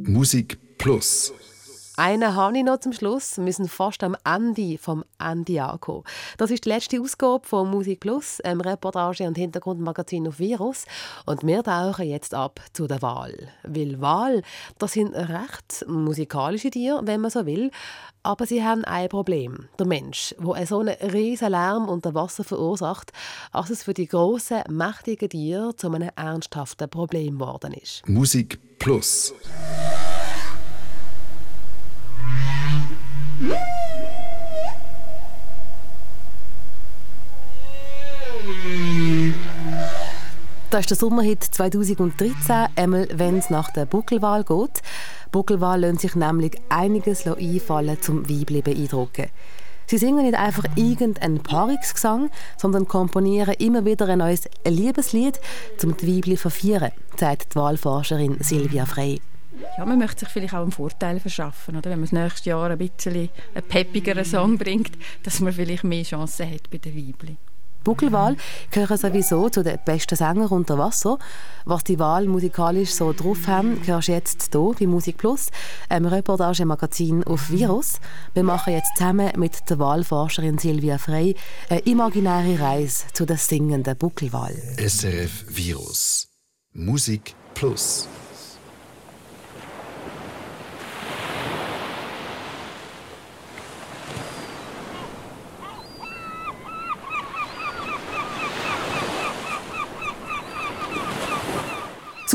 Musik 0.09 0.57
Plus. 0.77 1.31
Einen 1.99 2.33
habe 2.33 2.57
ich 2.57 2.63
noch 2.63 2.79
zum 2.79 2.93
Schluss. 2.93 3.37
Wir 3.39 3.51
sind 3.51 3.69
fast 3.69 4.05
am 4.05 4.15
Ende 4.23 4.77
vom 4.77 5.03
Ende 5.21 5.61
angekommen. 5.61 6.05
Das 6.37 6.49
ist 6.49 6.63
die 6.63 6.69
letzte 6.69 7.01
Ausgabe 7.01 7.45
von 7.45 7.69
Musik 7.69 7.99
Plus, 7.99 8.39
einem 8.39 8.61
Reportage- 8.61 9.27
und 9.27 9.37
Hintergrundmagazin 9.37 10.25
auf 10.25 10.39
Virus. 10.39 10.85
Und 11.25 11.45
wir 11.45 11.61
tauchen 11.61 12.07
jetzt 12.07 12.33
ab 12.33 12.61
zu 12.71 12.87
der 12.87 13.01
Wahl. 13.01 13.49
Weil 13.63 13.99
Wahl, 13.99 14.43
das 14.77 14.93
sind 14.93 15.13
recht 15.13 15.85
musikalische 15.89 16.69
Tiere, 16.69 17.01
wenn 17.03 17.19
man 17.19 17.31
so 17.31 17.45
will. 17.45 17.69
Aber 18.23 18.45
sie 18.45 18.63
haben 18.63 18.85
ein 18.85 19.09
Problem. 19.09 19.67
Der 19.77 19.85
Mensch, 19.85 20.33
der 20.39 20.67
so 20.67 20.79
einen 20.79 20.95
riesen 21.11 21.49
Lärm 21.49 21.89
unter 21.89 22.13
Wasser 22.13 22.45
verursacht, 22.45 23.11
dass 23.51 23.71
es 23.71 23.83
für 23.83 23.93
die 23.93 24.07
grossen, 24.07 24.63
mächtigen 24.69 25.27
Tiere 25.27 25.75
zu 25.75 25.91
einem 25.91 26.11
ernsthaften 26.15 26.89
Problem 26.89 27.39
geworden 27.39 27.73
ist. 27.73 28.07
Musik 28.07 28.57
Plus. 28.79 29.33
Das 40.69 40.81
ist 40.81 40.91
der 40.91 40.97
Sommerhit 40.97 41.43
2013, 41.43 42.67
einmal 42.75 43.07
wenn 43.11 43.39
es 43.39 43.49
nach 43.49 43.71
der 43.71 43.87
Buckelwahl 43.87 44.43
geht. 44.43 44.83
Buckelwahl 45.31 45.81
lassen 45.81 45.97
sich 45.97 46.13
nämlich 46.13 46.61
einiges 46.69 47.25
einfallen 47.25 47.99
zum 48.01 48.29
Weibli 48.29 48.61
beeindrucken. 48.61 49.29
Sie 49.87 49.97
singen 49.97 50.23
nicht 50.23 50.37
einfach 50.37 50.65
irgendeinen 50.75 51.41
Paarungsgesang, 51.41 52.29
sondern 52.57 52.87
komponieren 52.87 53.55
immer 53.55 53.83
wieder 53.83 54.07
ein 54.09 54.19
neues 54.19 54.43
Liebeslied, 54.63 55.39
um 55.83 55.97
die 55.97 56.17
Weibli 56.17 56.35
zu 56.35 56.41
verfeiern, 56.41 56.91
sagt 57.17 57.55
die 57.55 57.55
Wahlforscherin 57.55 58.37
Silvia 58.39 58.85
Frey. 58.85 59.19
Ja, 59.77 59.85
man 59.85 59.99
möchte 59.99 60.21
sich 60.21 60.29
vielleicht 60.29 60.53
auch 60.53 60.61
einen 60.61 60.71
Vorteil 60.71 61.19
verschaffen, 61.19 61.75
oder? 61.75 61.89
wenn 61.89 61.99
man 61.99 62.09
das 62.09 62.11
nächste 62.11 62.49
Jahr 62.49 62.69
ein 62.69 62.77
bisschen 62.77 63.29
einen 63.55 63.67
peppigeren 63.67 64.25
Song 64.25 64.57
bringt, 64.57 64.91
dass 65.23 65.39
man 65.39 65.53
vielleicht 65.53 65.83
mehr 65.83 66.03
Chancen 66.03 66.51
hat 66.51 66.69
bei 66.69 66.77
den 66.77 66.95
Weibli. 66.95 67.37
Buckelwahl 67.83 68.35
gehören 68.71 68.97
sowieso 68.97 69.49
zu 69.49 69.63
den 69.63 69.79
besten 69.83 70.15
Sängern 70.15 70.47
unter 70.47 70.77
Wasser. 70.77 71.17
Was 71.65 71.83
die 71.83 71.97
Wahl 71.97 72.25
musikalisch 72.25 72.91
so 72.93 73.13
drauf 73.13 73.47
haben, 73.47 73.81
hörst 73.85 74.09
du 74.09 74.11
jetzt 74.11 74.49
hier 74.51 74.75
bei 74.79 74.85
Musik 74.85 75.17
Plus, 75.17 75.47
einem 75.87 76.07
Reportagemagazin 76.07 77.23
auf 77.23 77.49
Virus. 77.49 77.99
Wir 78.33 78.43
machen 78.43 78.73
jetzt 78.73 78.95
zusammen 78.97 79.31
mit 79.37 79.69
der 79.69 79.79
Wahlforscherin 79.79 80.57
Silvia 80.57 80.97
Frey 80.97 81.35
eine 81.69 81.79
imaginäre 81.79 82.59
Reise 82.59 83.05
zu 83.13 83.25
der 83.25 83.37
singenden 83.37 83.97
Buckelwahl. 83.97 84.53
SRF 84.77 85.45
Virus. 85.47 86.27
Musik 86.73 87.33
Plus. 87.53 88.07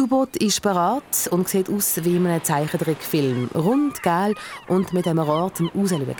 U-Boot 0.04 0.36
ist 0.36 0.60
bereit 0.60 1.02
und 1.30 1.48
sieht 1.48 1.70
aus 1.70 2.04
wie 2.04 2.16
in 2.16 2.26
einem 2.26 2.44
Zeichentrickfilm. 2.44 3.48
Rund, 3.54 4.02
gel 4.02 4.34
und 4.68 4.92
mit 4.92 5.08
einem 5.08 5.20
Rohr 5.20 5.54
zum 5.54 5.68
Rausschauen. 5.68 6.14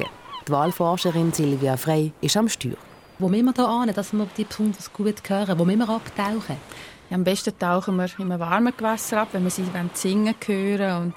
Die 0.48 0.52
Wahlforscherin 0.52 1.34
Silvia 1.34 1.76
Frey 1.76 2.12
ist 2.22 2.34
am 2.38 2.48
Steuer. 2.48 2.78
Wo 3.18 3.28
müssen 3.28 3.44
wir 3.44 3.52
hier 3.52 3.68
an, 3.68 3.92
dass 3.92 4.14
wir 4.14 4.26
die 4.38 4.44
besonders 4.44 4.90
gut 4.90 5.16
hören? 5.28 5.58
Wo 5.58 5.66
müssen 5.66 5.80
wir 5.80 5.88
abtauchen? 5.90 6.56
Ja, 7.10 7.16
am 7.16 7.24
besten 7.24 7.58
tauchen 7.58 7.96
wir 7.96 8.06
in 8.18 8.32
einem 8.32 8.40
warmen 8.40 8.72
Gewässer 8.74 9.20
ab, 9.20 9.28
wenn 9.32 9.44
wir 9.44 9.50
sie 9.50 9.66
singen 9.92 10.34
hören 10.46 11.02
und 11.02 11.14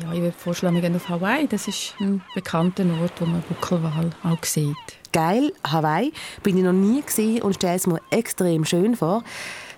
ja, 0.00 0.12
ich 0.12 0.20
würde 0.20 0.36
vorschlagen, 0.38 0.76
wir 0.76 0.82
gehen 0.82 0.94
auf 0.94 1.08
Hawaii. 1.08 1.48
Das 1.48 1.66
ist 1.66 1.94
ein 1.98 2.22
bekannter 2.32 2.84
Ort, 3.02 3.14
wo 3.18 3.26
man 3.26 3.42
Buckelwal 3.48 4.10
auch 4.22 4.44
sieht. 4.44 4.76
Geil, 5.12 5.52
Hawaii. 5.66 6.12
Bin 6.44 6.58
ich 6.58 6.62
noch 6.62 6.72
nie 6.72 7.02
gesehen 7.02 7.42
und 7.42 7.54
stelle 7.54 7.74
es 7.74 7.88
mir 7.88 8.00
extrem 8.10 8.64
schön 8.64 8.94
vor. 8.94 9.24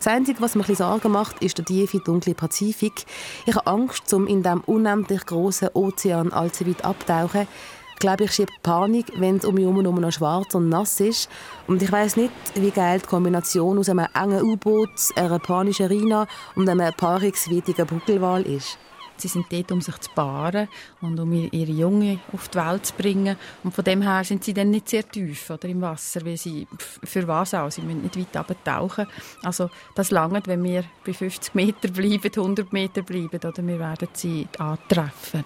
Das 0.02 0.14
Einzige, 0.14 0.40
was 0.40 0.54
mir 0.54 0.66
ein 0.66 0.74
Sorgen 0.74 1.12
macht, 1.12 1.42
ist 1.42 1.58
der 1.58 1.66
tiefe, 1.66 1.98
dunkle 1.98 2.34
Pazifik. 2.34 3.04
Ich 3.44 3.54
habe 3.54 3.66
Angst, 3.66 4.10
um 4.14 4.26
in 4.26 4.42
diesem 4.42 4.62
unendlich 4.62 5.26
großen 5.26 5.68
Ozean 5.74 6.32
allzu 6.32 6.66
weit 6.66 6.86
abtauchen. 6.86 7.46
Ich 7.92 7.98
glaube, 7.98 8.24
ich 8.24 8.32
schiebe 8.32 8.52
Panik, 8.62 9.12
wenn 9.18 9.36
es 9.36 9.44
um 9.44 9.56
mich 9.56 9.66
herum 9.66 10.00
noch 10.00 10.10
schwarz 10.10 10.54
und 10.54 10.70
nass 10.70 11.00
ist. 11.00 11.28
Und 11.66 11.82
ich 11.82 11.92
weiß 11.92 12.16
nicht, 12.16 12.32
wie 12.54 12.70
geil 12.70 13.00
die 13.00 13.06
Kombination 13.08 13.78
aus 13.78 13.90
einem 13.90 14.06
engen 14.14 14.42
U-Boot, 14.42 14.88
einer 15.16 15.38
panischen 15.38 15.88
Rina 15.88 16.26
und 16.54 16.66
einem 16.66 16.94
paarungswidrigen 16.94 17.86
Buckelwal 17.86 18.40
ist. 18.44 18.78
Sie 19.20 19.28
sind 19.28 19.46
dort, 19.50 19.70
um 19.72 19.80
sich 19.80 19.96
zu 19.98 20.10
paaren 20.14 20.68
und 21.00 21.18
um 21.20 21.32
ihre 21.32 21.72
Junge 21.72 22.18
auf 22.32 22.48
die 22.48 22.58
Welt 22.58 22.86
zu 22.86 22.94
bringen. 22.94 23.36
Und 23.62 23.74
von 23.74 23.84
dem 23.84 24.02
her 24.02 24.24
sind 24.24 24.44
sie 24.44 24.54
dann 24.54 24.70
nicht 24.70 24.88
sehr 24.88 25.08
tief 25.08 25.50
oder, 25.50 25.68
im 25.68 25.80
Wasser, 25.80 26.24
weil 26.24 26.36
sie, 26.36 26.66
für 26.78 27.26
was 27.28 27.54
auch, 27.54 27.70
sie 27.70 27.82
müssen 27.82 28.02
nicht 28.02 28.18
weit 28.18 28.36
abtauchen. 28.36 29.06
Also 29.42 29.70
das 29.94 30.10
langt, 30.10 30.46
wenn 30.48 30.62
wir 30.64 30.84
bei 31.04 31.12
50 31.12 31.54
Meter 31.54 31.88
bleiben, 31.88 32.30
100 32.34 32.72
Meter 32.72 33.02
bleiben, 33.02 33.38
oder 33.38 33.66
wir 33.66 33.78
werden 33.78 34.08
sie 34.12 34.48
antreffen. 34.58 35.44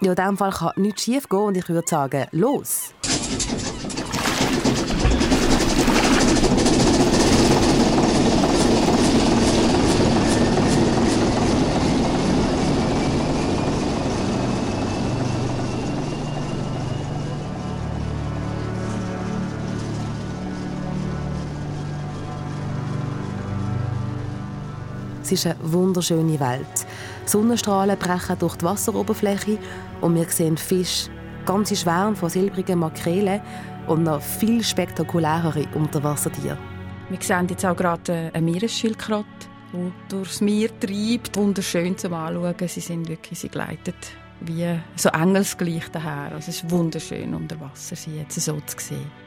Ja, 0.00 0.10
in 0.10 0.16
diesem 0.16 0.36
Fall 0.36 0.50
kann 0.50 0.72
nichts 0.76 1.04
schief 1.04 1.28
gehen 1.28 1.38
und 1.38 1.56
ich 1.56 1.68
würde 1.68 1.88
sagen, 1.88 2.26
los! 2.32 2.92
Es 25.32 25.46
ist 25.46 25.46
eine 25.46 25.72
wunderschöne 25.72 26.38
Welt. 26.38 26.86
Sonnenstrahlen 27.24 27.98
brechen 27.98 28.38
durch 28.38 28.54
die 28.56 28.66
Wasseroberfläche 28.66 29.56
und 30.02 30.14
wir 30.14 30.28
sehen 30.28 30.58
Fische, 30.58 31.10
ganze 31.46 31.74
Schwärme 31.74 32.14
von 32.14 32.28
silbrigen 32.28 32.80
Makrelen 32.80 33.40
und 33.86 34.02
noch 34.02 34.20
viel 34.20 34.62
spektakulärere 34.62 35.64
Unterwassertiere. 35.74 36.58
Wir 37.08 37.18
sehen 37.22 37.46
jetzt 37.48 37.64
auch 37.64 37.74
gerade 37.74 38.30
eine 38.34 38.44
Meeresschildkröte, 38.44 39.24
die 39.72 39.90
durchs 40.10 40.42
Meer 40.42 40.68
treibt. 40.78 41.34
Wunderschön 41.34 41.96
zum 41.96 42.12
Anschauen. 42.12 42.68
Sie 42.68 42.80
sind 42.80 43.08
wirklich, 43.08 43.38
sie 43.38 43.48
gleitet 43.48 43.96
wie 44.40 44.78
so 44.96 45.08
engelsgleich 45.08 45.88
daher. 45.92 46.34
Also 46.34 46.50
es 46.50 46.62
ist 46.62 46.70
wunderschön 46.70 47.32
unter 47.32 47.58
Wasser, 47.58 47.96
sie 47.96 48.18
jetzt 48.18 48.38
so 48.38 48.60
zu 48.66 48.76
sehen. 48.76 49.21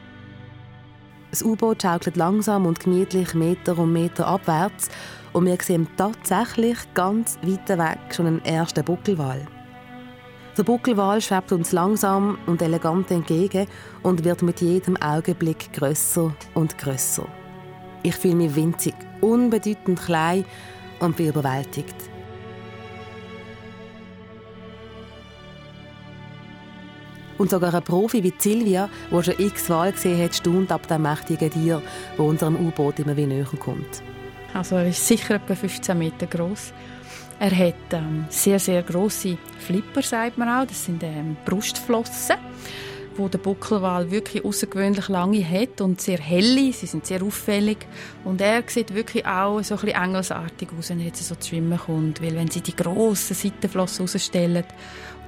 Das 1.36 1.43
U-Boot 1.43 1.82
schaukelt 1.82 2.15
langsam 2.15 2.65
und 2.65 2.80
gemütlich 2.80 3.34
Meter 3.34 3.78
um 3.78 3.91
Meter 3.91 4.26
abwärts 4.26 4.88
und 5.34 5.45
wir 5.45 5.58
sehen 5.62 5.86
tatsächlich 5.98 6.78
ganz 6.93 7.38
weit 7.41 7.78
weg 7.78 8.15
schon 8.15 8.28
einen 8.28 8.45
ersten 8.45 8.86
Buckelwal. 8.86 9.45
Der 10.58 10.63
Buckelwal 10.63 11.19
schwebt 11.19 11.52
uns 11.52 11.74
langsam 11.74 12.38
und 12.45 12.62
elegant 12.62 13.12
entgegen 13.12 13.67
und 14.02 14.24
wird 14.24 14.43
mit 14.43 14.62
jedem 14.62 14.95
Augenblick 14.95 15.74
größer 15.74 16.34
und 16.54 16.78
größer. 16.78 17.28
Ich 18.04 18.15
fühle 18.15 18.36
mich 18.36 18.56
winzig, 18.56 18.95
unbedeutend 19.19 20.02
klein 20.02 20.45
und 21.02 21.17
bin 21.17 21.28
überwältigt. 21.28 22.14
Und 27.38 27.50
sogar 27.50 27.74
ein 27.74 27.84
Profi 27.84 28.24
wie 28.24 28.34
Silvia, 28.38 28.89
der 29.12 29.24
schon 29.24 29.36
x 29.38 29.69
Wal 29.69 29.91
gesehen 29.91 30.24
hat, 30.24 30.36
staunt 30.36 30.71
ab 30.71 30.88
dem 30.88 31.02
mächtigen 31.02 31.52
Tier, 31.52 31.82
das 32.12 32.26
unserem 32.26 32.56
U-Boot 32.56 33.00
immer 33.00 33.17
wieder 33.17 33.28
näher 33.28 33.48
kommt. 33.60 34.02
Also 34.54 34.76
er 34.78 34.88
ist 34.88 35.06
sicher 35.06 35.36
etwa 35.36 35.54
15 35.54 35.98
Meter 35.98 36.28
groß. 36.28 36.71
Er 37.39 37.52
hat 37.52 37.76
ähm, 37.91 38.26
sehr, 38.30 38.60
sehr 38.60 38.82
große 38.82 39.38
Flipper, 39.60 40.02
sagt 40.02 40.38
man 40.38 40.48
auch. 40.48 40.65
Das 40.65 40.86
sind 40.86 41.04
ähm, 41.04 41.36
Brustflossen, 41.43 42.38
wo 43.17 43.28
der 43.28 43.39
Buckelwal 43.39 44.10
wirklich 44.10 44.45
außergewöhnlich 44.45 45.10
lange 45.10 45.43
hat 45.43 45.82
und 45.82 46.00
sehr 46.00 46.19
helle. 46.19 46.71
Sie 46.71 46.86
sind 46.86 47.06
sehr 47.06 47.21
auffällig 47.21 47.80
und 48.24 48.39
er 48.39 48.63
sieht 48.67 48.93
wirklich 48.93 49.26
auch 49.26 49.62
so 49.62 49.76
ein 49.76 49.82
bisschen 49.82 50.02
engelsartig 50.02 50.69
aus, 50.80 50.89
wenn 50.89 51.00
er 51.02 51.08
jetzt 51.08 51.28
so 51.28 51.36
zu 51.36 51.50
schwimmen 51.50 51.78
kommt, 51.78 52.21
weil 52.21 52.36
wenn 52.36 52.50
sie 52.50 52.62
die 52.62 52.76
grossen 52.76 53.36
Seitenflossen 53.36 54.06
rausstellen, 54.06 54.63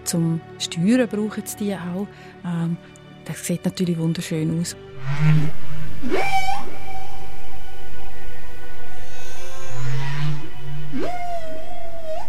zum 0.07 0.41
Steuern 0.57 1.07
brauchen 1.07 1.43
sie 1.45 1.57
die 1.57 1.75
auch. 1.75 2.07
Ähm, 2.45 2.77
das 3.25 3.45
sieht 3.45 3.63
natürlich 3.65 3.97
wunderschön 3.97 4.59
aus. 4.59 4.75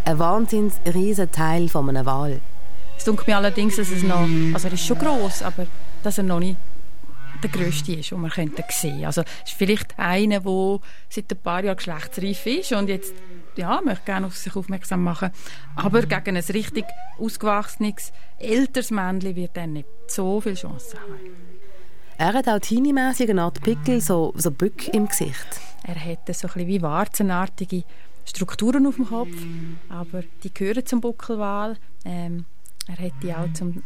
Ein 0.05 0.19
wahnsinns 0.19 0.81
riesen 0.93 1.31
Teil 1.31 1.69
von 1.69 1.89
einem 1.89 2.05
Wal. 2.05 2.41
Es 2.97 3.05
dunkelt 3.05 3.29
mir 3.29 3.37
allerdings, 3.37 3.77
dass 3.77 3.91
es 3.91 4.03
noch, 4.03 4.27
also 4.55 4.69
er 4.69 4.75
ist 4.75 4.85
schon 4.85 4.99
groß, 4.99 5.43
aber 5.43 5.67
dass 6.03 6.19
er 6.19 6.25
noch 6.25 6.41
nicht 6.41 6.57
der 7.43 7.51
grösste 7.51 7.93
ist, 7.93 8.11
den 8.11 8.21
man 8.21 8.31
könnte 8.31 8.65
sehen. 8.71 9.05
Also 9.05 9.23
es 9.23 9.51
ist 9.51 9.59
vielleicht 9.59 9.99
einer, 9.99 10.41
der 10.41 10.81
seit 11.09 11.31
ein 11.31 11.39
paar 11.43 11.65
Jahren 11.65 11.77
geschlechtsreif 11.77 12.47
ist 12.47 12.73
und 12.73 12.89
jetzt 12.89 13.15
ja, 13.57 13.81
möchte 13.85 14.05
gerne 14.05 14.27
auf 14.27 14.37
sich 14.37 14.55
aufmerksam 14.55 15.03
machen. 15.03 15.31
Aber 15.75 16.03
gegen 16.03 16.37
ein 16.37 16.45
richtig 16.45 16.85
ausgewachsenes, 17.19 18.13
älteres 18.39 18.91
Männchen 18.91 19.35
wird 19.35 19.57
er 19.57 19.67
nicht 19.67 19.89
so 20.07 20.41
viel 20.41 20.55
Chance 20.55 20.97
haben. 20.99 21.59
Er 22.19 22.33
hat 22.33 22.49
auch 22.49 22.59
teenie-mässig 22.59 23.31
eine 23.31 23.43
Art 23.43 23.61
Pickel, 23.63 24.01
so, 24.01 24.33
so 24.37 24.51
Bück 24.51 24.89
im 24.93 25.07
Gesicht. 25.07 25.61
Er 25.85 25.95
hat 25.95 26.35
so 26.35 26.49
ein 26.49 26.53
bisschen 26.53 26.67
wie 26.67 26.83
warzenartige 26.83 27.85
Strukturen 28.25 28.87
auf 28.87 28.97
dem 28.97 29.07
Kopf, 29.07 29.35
aber 29.89 30.23
die 30.43 30.53
gehören 30.53 30.85
zum 30.85 31.01
Buckelwal. 31.01 31.77
Ähm, 32.05 32.45
er 32.89 33.05
hat 33.05 33.13
die 33.23 33.35
auch 33.35 33.53
zum, 33.53 33.83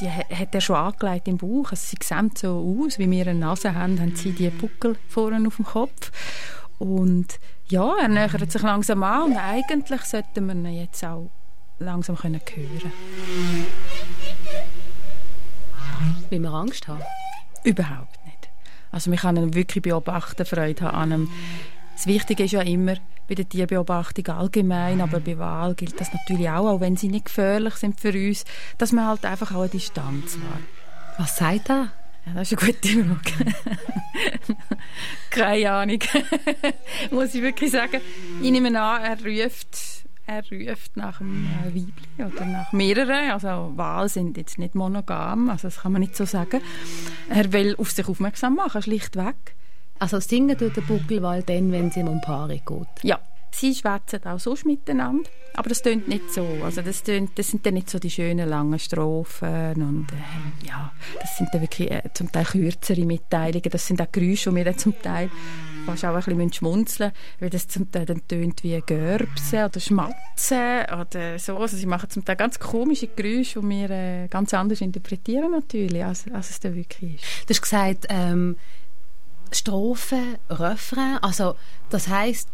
die 0.00 0.10
hat 0.10 0.54
er 0.54 0.60
schon 0.60 0.76
angelegt 0.76 1.28
im 1.28 1.38
Bauch. 1.38 1.70
Also 1.70 1.86
sie 1.86 1.96
sehen 2.02 2.30
so 2.34 2.82
aus, 2.84 2.98
wie 2.98 3.08
wir 3.08 3.26
eine 3.26 3.38
Nase 3.38 3.74
haben, 3.74 4.00
haben 4.00 4.16
sie 4.16 4.32
die 4.32 4.50
Buckel 4.50 4.96
vorne 5.08 5.46
auf 5.46 5.56
dem 5.56 5.64
Kopf. 5.64 6.10
Und 6.78 7.38
ja, 7.68 7.94
er 8.00 8.08
nähert 8.08 8.50
sich 8.50 8.62
langsam 8.62 9.04
an 9.04 9.30
und 9.30 9.36
eigentlich 9.36 10.02
sollten 10.02 10.46
wir 10.46 10.54
ihn 10.54 10.80
jetzt 10.80 11.04
auch 11.04 11.30
langsam 11.78 12.16
können 12.16 12.40
hören 12.52 12.92
Will 16.28 16.40
man 16.40 16.54
Angst 16.54 16.88
haben? 16.88 17.02
Überhaupt 17.62 18.18
nicht. 18.24 18.48
Also 18.90 19.10
man 19.10 19.18
kann 19.20 19.36
ihn 19.36 19.54
wirklich 19.54 19.82
beobachten, 19.82 20.44
Freude 20.44 20.84
haben 20.84 21.12
an 21.12 21.12
ihm. 21.12 21.30
Das 21.94 22.06
Wichtige 22.06 22.44
ist 22.44 22.52
ja 22.52 22.62
immer, 22.62 22.96
bei 23.28 23.34
der 23.34 23.48
Tierbeobachtung 23.48 24.26
allgemein, 24.28 25.00
aber 25.00 25.20
bei 25.20 25.38
Wahl 25.38 25.74
gilt 25.74 26.00
das 26.00 26.12
natürlich 26.12 26.48
auch, 26.50 26.68
auch 26.68 26.80
wenn 26.80 26.96
sie 26.96 27.08
nicht 27.08 27.26
gefährlich 27.26 27.74
sind 27.74 28.00
für 28.00 28.12
uns, 28.12 28.44
dass 28.78 28.92
man 28.92 29.06
halt 29.06 29.24
einfach 29.24 29.52
auch 29.52 29.60
eine 29.60 29.68
Distanz 29.68 30.36
wahrt. 30.36 30.62
Was 31.18 31.36
sagt 31.36 31.70
er? 31.70 31.92
Ja, 32.26 32.34
das 32.34 32.52
ist 32.52 32.62
eine 32.62 32.72
gute 32.72 32.88
Frage. 32.88 33.54
Keine 35.30 35.72
Ahnung. 35.72 35.98
Muss 37.10 37.34
ich 37.34 37.42
wirklich 37.42 37.70
sagen. 37.70 38.00
Ich 38.42 38.50
nehme 38.50 38.68
an, 38.80 39.02
er 39.02 39.18
ruft, 39.24 39.78
er 40.26 40.42
ruft 40.42 40.96
nach 40.96 41.20
einem 41.20 41.48
Weibchen 41.64 42.32
oder 42.32 42.44
nach 42.44 42.72
mehreren. 42.72 43.30
Also 43.30 43.72
Wahl 43.76 44.08
sind 44.08 44.36
jetzt 44.36 44.58
nicht 44.58 44.74
monogam, 44.74 45.50
also 45.50 45.68
das 45.68 45.80
kann 45.80 45.92
man 45.92 46.00
nicht 46.00 46.16
so 46.16 46.24
sagen. 46.24 46.60
Er 47.28 47.52
will 47.52 47.74
auf 47.76 47.90
sich 47.90 48.06
aufmerksam 48.06 48.54
machen, 48.54 48.82
schlichtweg. 48.82 49.56
Also 50.02 50.18
singen 50.18 50.58
tut 50.58 50.76
der 50.76 50.80
Buckelwal 50.80 51.44
dann, 51.44 51.70
wenn 51.70 51.86
es 51.86 51.96
ihm 51.96 52.08
um 52.08 52.20
Paare 52.20 52.58
geht? 52.58 52.88
Ja, 53.04 53.20
sie 53.52 53.72
schwätzen 53.72 54.24
auch 54.24 54.40
sonst 54.40 54.66
miteinander, 54.66 55.30
aber 55.54 55.68
das 55.68 55.80
tönt 55.80 56.08
nicht 56.08 56.28
so. 56.32 56.44
Also 56.64 56.82
das, 56.82 57.04
tönt, 57.04 57.38
das 57.38 57.52
sind 57.52 57.64
dann 57.64 57.74
nicht 57.74 57.88
so 57.88 58.00
die 58.00 58.10
schönen 58.10 58.48
langen 58.48 58.80
Strophen 58.80 59.80
und 59.80 60.08
äh, 60.10 60.66
ja, 60.66 60.90
das 61.20 61.38
sind 61.38 61.50
dann 61.52 61.60
wirklich 61.60 61.88
äh, 61.88 62.02
zum 62.14 62.32
Teil 62.32 62.46
kürzere 62.46 63.04
Mitteilungen. 63.04 63.70
Das 63.70 63.86
sind 63.86 64.02
auch 64.02 64.10
Geräusche, 64.10 64.50
die 64.50 64.56
wir 64.56 64.64
dann 64.64 64.76
zum 64.76 65.00
Teil 65.00 65.30
fast 65.86 66.04
auch 66.04 66.16
ein 66.16 66.24
bisschen 66.24 66.52
schmunzeln 66.52 67.12
weil 67.38 67.50
das 67.50 67.68
zum 67.68 67.90
Teil 67.92 68.04
dann 68.04 68.26
tönt 68.26 68.64
wie 68.64 68.80
Görbsen 68.84 69.66
oder 69.66 69.78
Schmatzen 69.78 70.84
oder 71.00 71.38
so. 71.38 71.58
Also 71.58 71.76
sie 71.76 71.86
machen 71.86 72.10
zum 72.10 72.24
Teil 72.24 72.34
ganz 72.34 72.58
komische 72.58 73.06
Geräusche, 73.06 73.60
die 73.60 73.68
wir 73.68 73.90
äh, 73.90 74.26
ganz 74.26 74.52
anders 74.52 74.80
interpretieren 74.80 75.52
natürlich, 75.52 76.04
als, 76.04 76.24
als 76.32 76.50
es 76.50 76.58
dann 76.58 76.74
wirklich 76.74 77.14
ist. 77.14 77.24
Du 77.46 77.50
hast 77.50 77.62
gesagt, 77.62 78.06
ähm, 78.08 78.56
Strophen, 79.52 80.36
Refrain, 80.48 81.18
also 81.22 81.54
das 81.90 82.08
heißt, 82.08 82.48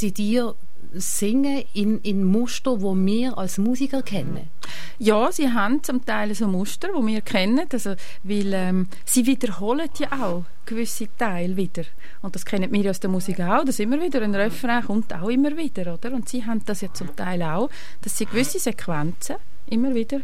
die 0.00 0.12
Tiere 0.12 0.56
singen 0.92 1.64
in, 1.72 2.00
in 2.00 2.24
Muster, 2.24 2.80
wo 2.80 2.94
wir 2.96 3.36
als 3.38 3.58
Musiker 3.58 4.02
kennen? 4.02 4.50
Ja, 4.98 5.30
sie 5.30 5.52
haben 5.52 5.82
zum 5.82 6.04
Teil 6.04 6.34
so 6.34 6.46
Muster, 6.48 6.88
die 6.88 7.06
wir 7.06 7.20
kennen, 7.20 7.66
also, 7.72 7.94
weil 8.22 8.52
ähm, 8.52 8.88
sie 9.04 9.26
wiederholen 9.26 9.88
ja 9.98 10.08
auch 10.12 10.44
gewisse 10.66 11.08
Teile 11.16 11.56
wieder. 11.56 11.84
Und 12.22 12.34
das 12.34 12.44
kennen 12.44 12.72
wir 12.72 12.90
aus 12.90 13.00
der 13.00 13.10
Musik 13.10 13.40
auch, 13.40 13.64
dass 13.64 13.78
immer 13.78 14.00
wieder 14.00 14.22
ein 14.22 14.34
Refrain 14.34 14.84
kommt 14.84 15.14
auch 15.14 15.28
immer 15.28 15.56
wieder, 15.56 15.94
oder? 15.94 16.12
Und 16.12 16.28
sie 16.28 16.44
haben 16.44 16.62
das 16.64 16.80
ja 16.80 16.92
zum 16.92 17.14
Teil 17.16 17.42
auch, 17.42 17.70
dass 18.02 18.18
sie 18.18 18.26
gewisse 18.26 18.58
Sequenzen 18.58 19.36
immer 19.66 19.94
wieder 19.94 20.20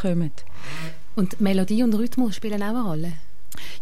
kommen. 0.00 0.32
Und 1.14 1.40
Melodie 1.40 1.82
und 1.82 1.94
Rhythmus 1.94 2.36
spielen 2.36 2.62
auch 2.62 2.68
eine 2.68 2.82
Rolle? 2.82 3.12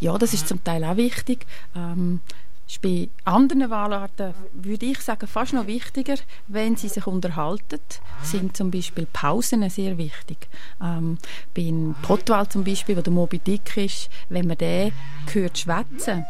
Ja, 0.00 0.16
das 0.18 0.34
ist 0.34 0.48
zum 0.48 0.62
Teil 0.62 0.84
auch 0.84 0.96
wichtig. 0.96 1.46
Ähm, 1.74 2.20
ist 2.66 2.80
bei 2.80 3.08
anderen 3.24 3.68
Wahlarten, 3.68 4.34
würde 4.52 4.86
ich 4.86 5.00
sagen, 5.00 5.26
fast 5.26 5.52
noch 5.52 5.66
wichtiger, 5.66 6.14
wenn 6.48 6.76
sie 6.76 6.88
sich 6.88 7.06
unterhalten, 7.06 7.80
sind 8.22 8.56
zum 8.56 8.70
Beispiel 8.70 9.06
Pausen 9.12 9.68
sehr 9.68 9.98
wichtig. 9.98 10.48
Ähm, 10.82 11.18
beim 11.54 11.94
Potwal 12.02 12.48
zum 12.48 12.64
Beispiel, 12.64 12.96
wo 12.96 13.02
der 13.02 13.12
Moby 13.12 13.38
Dick 13.38 13.76
ist, 13.76 14.08
wenn 14.30 14.46
man 14.46 14.56
den 14.56 14.92
hört 15.32 15.58
schwätzen, 15.58 16.24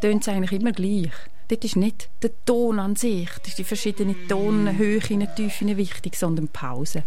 tönt 0.00 0.22
es 0.22 0.28
eigentlich 0.28 0.60
immer 0.60 0.72
gleich. 0.72 1.12
Dort 1.48 1.64
ist 1.64 1.76
nicht 1.76 2.08
der 2.22 2.30
Ton 2.44 2.78
an 2.78 2.96
sich, 2.96 3.28
das 3.38 3.48
ist 3.48 3.58
die 3.58 3.64
verschiedenen 3.64 4.16
Tonhöhen, 4.28 5.28
Tiefen 5.36 5.76
wichtig, 5.76 6.16
sondern 6.16 6.48
Pausen. 6.48 7.02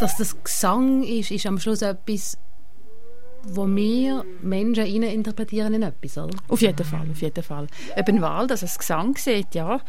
Dass 0.00 0.16
das 0.16 0.42
Gesang 0.42 1.02
ist, 1.02 1.30
ist 1.30 1.46
am 1.46 1.58
Schluss 1.58 1.82
etwas, 1.82 2.36
wo 3.44 3.66
wir 3.66 4.24
Menschen 4.42 5.02
interpretieren 5.02 5.74
in 5.74 5.82
etwas, 5.82 6.18
oder? 6.18 6.36
Auf 6.48 6.60
jeden 6.60 6.84
Fall, 6.84 7.10
auf 7.10 7.20
jeden 7.20 7.42
Fall. 7.42 7.66
Ob 7.96 8.08
ein 8.08 8.20
Wahl, 8.20 8.46
dass 8.46 8.62
es 8.62 8.78
Gesang 8.78 9.16
sieht, 9.16 9.54
ja, 9.54 9.80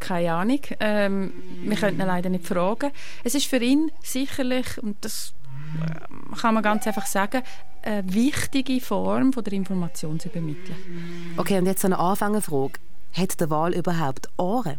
keine 0.00 0.32
Ahnung. 0.34 0.60
Ähm, 0.80 1.32
wir 1.62 1.76
können 1.76 2.00
ihn 2.00 2.06
leider 2.06 2.28
nicht 2.28 2.46
fragen. 2.46 2.90
Es 3.22 3.34
ist 3.34 3.46
für 3.46 3.58
ihn 3.58 3.90
sicherlich, 4.02 4.82
und 4.82 5.04
das 5.04 5.34
äh, 5.80 6.36
kann 6.36 6.54
man 6.54 6.62
ganz 6.62 6.86
einfach 6.86 7.06
sagen, 7.06 7.42
eine 7.82 8.12
wichtige 8.12 8.80
Form 8.80 9.32
von 9.32 9.44
der 9.44 9.52
Information 9.52 10.18
zu 10.18 10.28
übermitteln. 10.28 11.34
Okay, 11.36 11.58
und 11.58 11.66
jetzt 11.66 11.84
eine 11.84 11.98
Anfängerfrage. 11.98 12.80
Hat 13.12 13.40
der 13.40 13.50
Wahl 13.50 13.74
überhaupt 13.74 14.28
Ohren? 14.38 14.78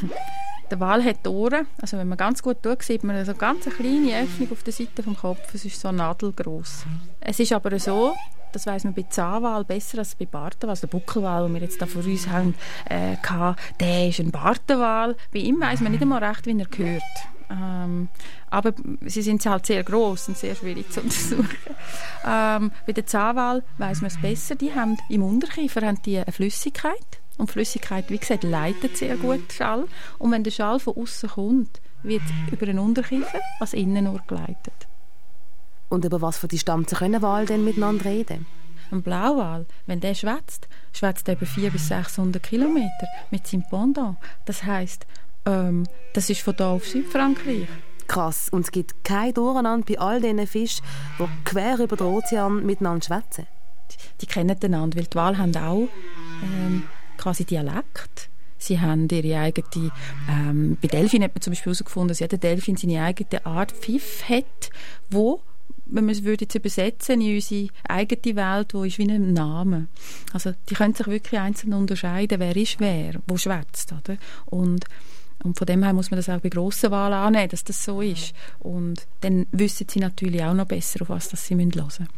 Der 0.70 0.80
Wal 0.80 1.04
hat 1.04 1.26
Ohren. 1.28 1.66
Also 1.80 1.96
wenn 1.96 2.08
man 2.08 2.18
ganz 2.18 2.42
gut 2.42 2.58
schaut, 2.64 2.82
sieht 2.82 3.04
man 3.04 3.14
eine 3.14 3.34
ganz 3.34 3.66
kleine 3.66 4.22
Öffnung 4.22 4.50
auf 4.50 4.64
der 4.64 4.72
Seite 4.72 5.02
vom 5.02 5.16
Kopf. 5.16 5.54
Es 5.54 5.64
ist 5.64 5.80
so 5.80 5.92
nadelgroß. 5.92 6.86
Es 7.20 7.38
ist 7.38 7.52
aber 7.52 7.78
so, 7.78 8.14
das 8.52 8.66
weiß 8.66 8.84
man 8.84 8.94
bei 8.94 9.02
Zahnwal 9.02 9.64
besser 9.64 9.98
als 9.98 10.14
bei 10.14 10.26
Bartenwal. 10.26 10.70
Also 10.70 10.86
der 10.86 10.98
Buckelwal, 10.98 11.44
den 11.44 11.54
wir 11.54 11.60
jetzt 11.60 11.80
da 11.80 11.86
vor 11.86 12.04
uns 12.04 12.26
haben, 12.28 12.54
äh, 12.90 13.16
der 13.78 14.08
ist 14.08 14.18
ein 14.18 14.30
Bartenwal. 14.32 15.16
Bei 15.32 15.38
ihm 15.38 15.60
weiß 15.60 15.82
man 15.82 15.92
nicht 15.92 16.02
einmal 16.02 16.24
recht, 16.24 16.46
wie 16.46 16.58
er 16.58 16.66
gehört. 16.66 17.02
Ähm, 17.48 18.08
aber 18.50 18.72
sie 19.02 19.22
sind 19.22 19.44
halt 19.46 19.66
sehr 19.66 19.84
groß 19.84 20.28
und 20.28 20.36
sehr 20.36 20.56
schwierig 20.56 20.90
zu 20.90 21.00
untersuchen. 21.00 21.48
Ähm, 22.26 22.72
bei 22.86 22.92
der 22.92 23.06
Zahnwal 23.06 23.62
weiß 23.78 24.00
man 24.00 24.10
es 24.10 24.20
besser. 24.20 24.56
Die 24.56 24.74
haben 24.74 24.96
im 25.08 25.22
Unterkiefer 25.22 25.86
haben 25.86 26.02
die 26.02 26.18
eine 26.18 26.32
Flüssigkeit 26.32 27.15
und 27.38 27.50
Flüssigkeit, 27.50 28.10
wie 28.10 28.18
gesagt, 28.18 28.44
leitet 28.44 28.96
sehr 28.96 29.16
gut 29.16 29.52
Schall. 29.52 29.86
Und 30.18 30.32
wenn 30.32 30.44
der 30.44 30.50
Schall 30.50 30.80
von 30.80 30.96
außen 30.96 31.30
kommt, 31.30 31.80
wird 32.02 32.22
über 32.50 32.66
den 32.66 32.78
Unterkiefer 32.78 33.40
als 33.60 33.72
Innenohr 33.72 34.20
geleitet. 34.26 34.86
Und 35.88 36.04
über 36.04 36.20
was 36.20 36.38
für 36.38 36.48
Distanzen 36.48 36.98
können 36.98 37.22
Wale 37.22 37.46
denn 37.46 37.64
miteinander 37.64 38.04
reden? 38.06 38.46
Ein 38.90 39.02
Blauwal, 39.02 39.66
wenn 39.86 40.00
der 40.00 40.14
schwätzt, 40.14 40.68
schwätzt 40.92 41.28
er 41.28 41.34
über 41.34 41.46
400 41.46 41.72
bis 41.72 41.88
600 41.88 42.42
Kilometer 42.42 43.06
mit 43.30 43.46
seinem 43.46 43.64
Pendant. 43.68 44.16
Das 44.44 44.62
heißt, 44.62 45.06
ähm, 45.44 45.86
das 46.12 46.30
ist 46.30 46.42
von 46.42 46.56
da 46.56 46.72
auf 46.72 46.86
Südfrankreich. 46.86 47.66
Krass. 48.06 48.48
Und 48.50 48.62
es 48.62 48.70
gibt 48.70 49.04
kein 49.04 49.34
Durcheinander 49.34 49.84
bei 49.86 49.98
all 49.98 50.20
diesen 50.20 50.46
Fischen, 50.46 50.84
die 51.18 51.26
quer 51.44 51.78
über 51.80 51.96
den 51.96 52.06
Ozean 52.06 52.64
miteinander 52.64 53.04
schwätzen. 53.04 53.46
Die, 53.90 53.96
die 54.20 54.26
kennen 54.26 54.56
einander, 54.62 54.98
weil 54.98 55.06
die 55.06 55.16
Wale 55.16 55.38
haben 55.38 55.56
auch 55.56 55.88
ähm, 56.42 56.84
quasi 57.16 57.44
Dialekt. 57.44 58.28
Sie 58.58 58.80
haben 58.80 59.08
ihre 59.08 59.38
eigene, 59.38 59.92
ähm, 60.30 60.78
bei 60.80 60.88
Delfin 60.88 61.22
hat 61.22 61.34
man 61.34 61.42
zum 61.42 61.52
Beispiel 61.52 61.72
herausgefunden, 61.72 62.08
dass 62.08 62.20
jeder 62.20 62.38
Delfin 62.38 62.76
seine 62.76 63.02
eigene 63.02 63.44
Art 63.44 63.72
Pfiff 63.72 64.24
hat, 64.28 64.70
wo 65.10 65.42
wenn 65.88 66.04
man 66.04 66.12
es 66.12 66.24
würde 66.24 66.44
jetzt 66.44 66.54
übersetzen 66.54 67.20
in 67.20 67.36
unsere 67.36 67.68
eigene 67.88 68.36
Welt, 68.36 68.74
wo 68.74 68.82
ist 68.82 68.98
wie 68.98 69.08
ein 69.08 69.32
Name. 69.32 69.86
Also 70.32 70.52
die 70.68 70.74
können 70.74 70.94
sich 70.94 71.06
wirklich 71.06 71.40
einzeln 71.40 71.74
unterscheiden, 71.74 72.40
wer 72.40 72.56
ist 72.56 72.80
wer, 72.80 73.20
wo 73.28 73.36
schwätzt, 73.36 73.92
oder? 73.92 74.16
Und 74.46 74.84
und 75.42 75.58
von 75.58 75.66
dem 75.66 75.82
her 75.82 75.92
muss 75.92 76.10
man 76.10 76.18
das 76.18 76.28
auch 76.28 76.40
bei 76.40 76.48
grossen 76.48 76.90
Wahlen 76.90 77.14
annehmen, 77.14 77.50
dass 77.50 77.62
das 77.62 77.84
so 77.84 78.00
ist. 78.00 78.32
Und 78.58 79.06
dann 79.20 79.46
wissen 79.52 79.86
sie 79.88 80.00
natürlich 80.00 80.42
auch 80.42 80.54
noch 80.54 80.66
besser, 80.66 81.02
auf 81.02 81.10
was 81.10 81.28
das 81.28 81.46
sie 81.46 81.54
hören 81.54 81.72
müssen. 81.74 82.08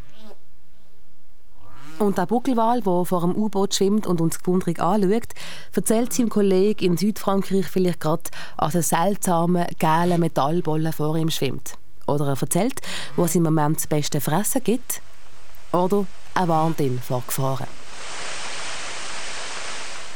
Und 1.98 2.16
der 2.16 2.26
Buckelwal, 2.26 2.80
der 2.80 3.04
vor 3.04 3.20
dem 3.22 3.34
U-Boot 3.34 3.74
schwimmt 3.74 4.06
und 4.06 4.20
uns 4.20 4.38
gewundrig 4.38 4.80
anschaut, 4.80 5.34
erzählt 5.74 6.12
seinem 6.12 6.28
Kollegen 6.28 6.84
in 6.84 6.96
Südfrankreich 6.96 7.66
vielleicht 7.66 7.98
gerade 8.00 8.22
an 8.56 8.70
einen 8.70 8.82
seltsamen, 8.82 9.66
gelben 9.78 10.20
Metallbollen 10.20 10.92
vor 10.92 11.16
ihm 11.16 11.30
schwimmt. 11.30 11.74
Oder 12.06 12.28
er 12.28 12.40
erzählt, 12.40 12.80
wo 13.16 13.24
es 13.24 13.34
im 13.34 13.42
Moment 13.42 13.78
das 13.78 13.88
beste 13.88 14.20
Fressen 14.20 14.62
gibt. 14.62 15.02
Oder 15.72 16.06
er 16.34 16.46
warnt 16.46 16.78
ihn 16.80 17.00
vor 17.00 17.24
Gefahren. 17.26 17.66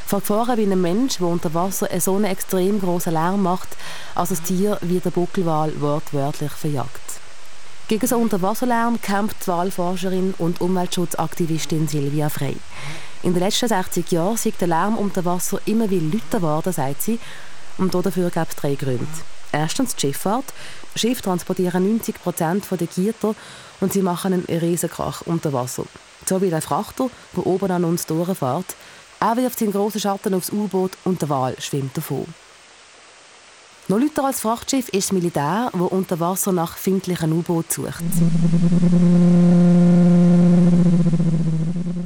Vor 0.07 0.21
Gefahren 0.21 0.59
wie 0.59 0.71
ein 0.71 0.81
Mensch, 0.81 1.19
der 1.19 1.27
unter 1.27 1.53
Wasser 1.53 1.91
einen 1.91 2.01
so 2.01 2.15
einen 2.15 2.27
extrem 2.27 2.81
großen 2.81 3.13
Lärm 3.13 3.43
macht, 3.43 3.69
als 4.15 4.31
ein 4.31 4.45
Tier 4.45 4.79
wie 4.83 5.01
der 5.01 5.11
Buckelwal 5.11 5.73
wortwörtlich 5.81 6.53
verjagt. 6.53 7.12
Gegen 7.89 8.07
so 8.07 8.17
Unterwasserlärm 8.17 9.01
kämpft 9.01 9.43
die 9.43 9.49
Walforscherin 9.49 10.35
und 10.39 10.61
Umweltschutzaktivistin 10.61 11.89
Silvia 11.89 12.29
Frey. 12.29 12.57
In 13.23 13.35
den 13.35 13.43
letzten 13.43 13.69
60 13.69 14.11
Jahren 14.11 14.35
ist 14.35 14.61
der 14.61 14.69
Lärm 14.69 14.97
unter 14.97 15.25
Wasser 15.25 15.61
immer 15.67 15.91
wie 15.91 15.99
lauter 15.99 16.39
geworden, 16.39 16.73
sagt 16.73 17.03
sie. 17.03 17.19
Und 17.79 17.95
dafür 17.95 18.31
gibt 18.31 18.51
es 18.51 18.57
drei 18.57 18.75
Gründe. 18.75 19.07
Erstens 19.53 19.95
die 19.95 20.01
Schifffahrt. 20.01 20.47
Schiffe 20.97 21.23
transportieren 21.23 21.85
90 21.85 22.23
Prozent 22.23 22.65
der 22.71 22.87
Gitter 22.87 23.35
und 23.81 23.93
sie 23.93 24.03
machen 24.03 24.33
einen 24.33 24.61
Riesenkrach 24.61 25.23
unter 25.27 25.53
Wasser. 25.53 25.85
So 26.27 26.41
wie 26.41 26.51
der 26.51 26.63
Frachter, 26.63 27.11
der 27.37 27.47
oben 27.47 27.71
an 27.71 27.85
uns 27.85 28.07
durchfährt. 28.07 28.77
Er 29.21 29.37
wirft 29.37 29.59
seinen 29.59 29.73
grossen 29.73 30.01
Schatten 30.01 30.35
aufs 30.35 30.51
U-Boot 30.51 30.93
und 31.05 31.21
der 31.21 31.29
Wal 31.29 31.61
schwimmt 31.61 31.97
davon. 31.97 32.27
Noch 33.93 34.01
lauter 34.01 34.25
als 34.25 34.41
Frachtschiff 34.41 34.89
ist 34.89 35.11
das 35.11 35.13
Militär, 35.13 35.69
das 35.71 35.83
unter 35.83 36.19
Wasser 36.19 36.51
nach 36.51 36.79
findlichen 36.79 37.31
U-Booten 37.31 37.71
sucht. 37.71 38.03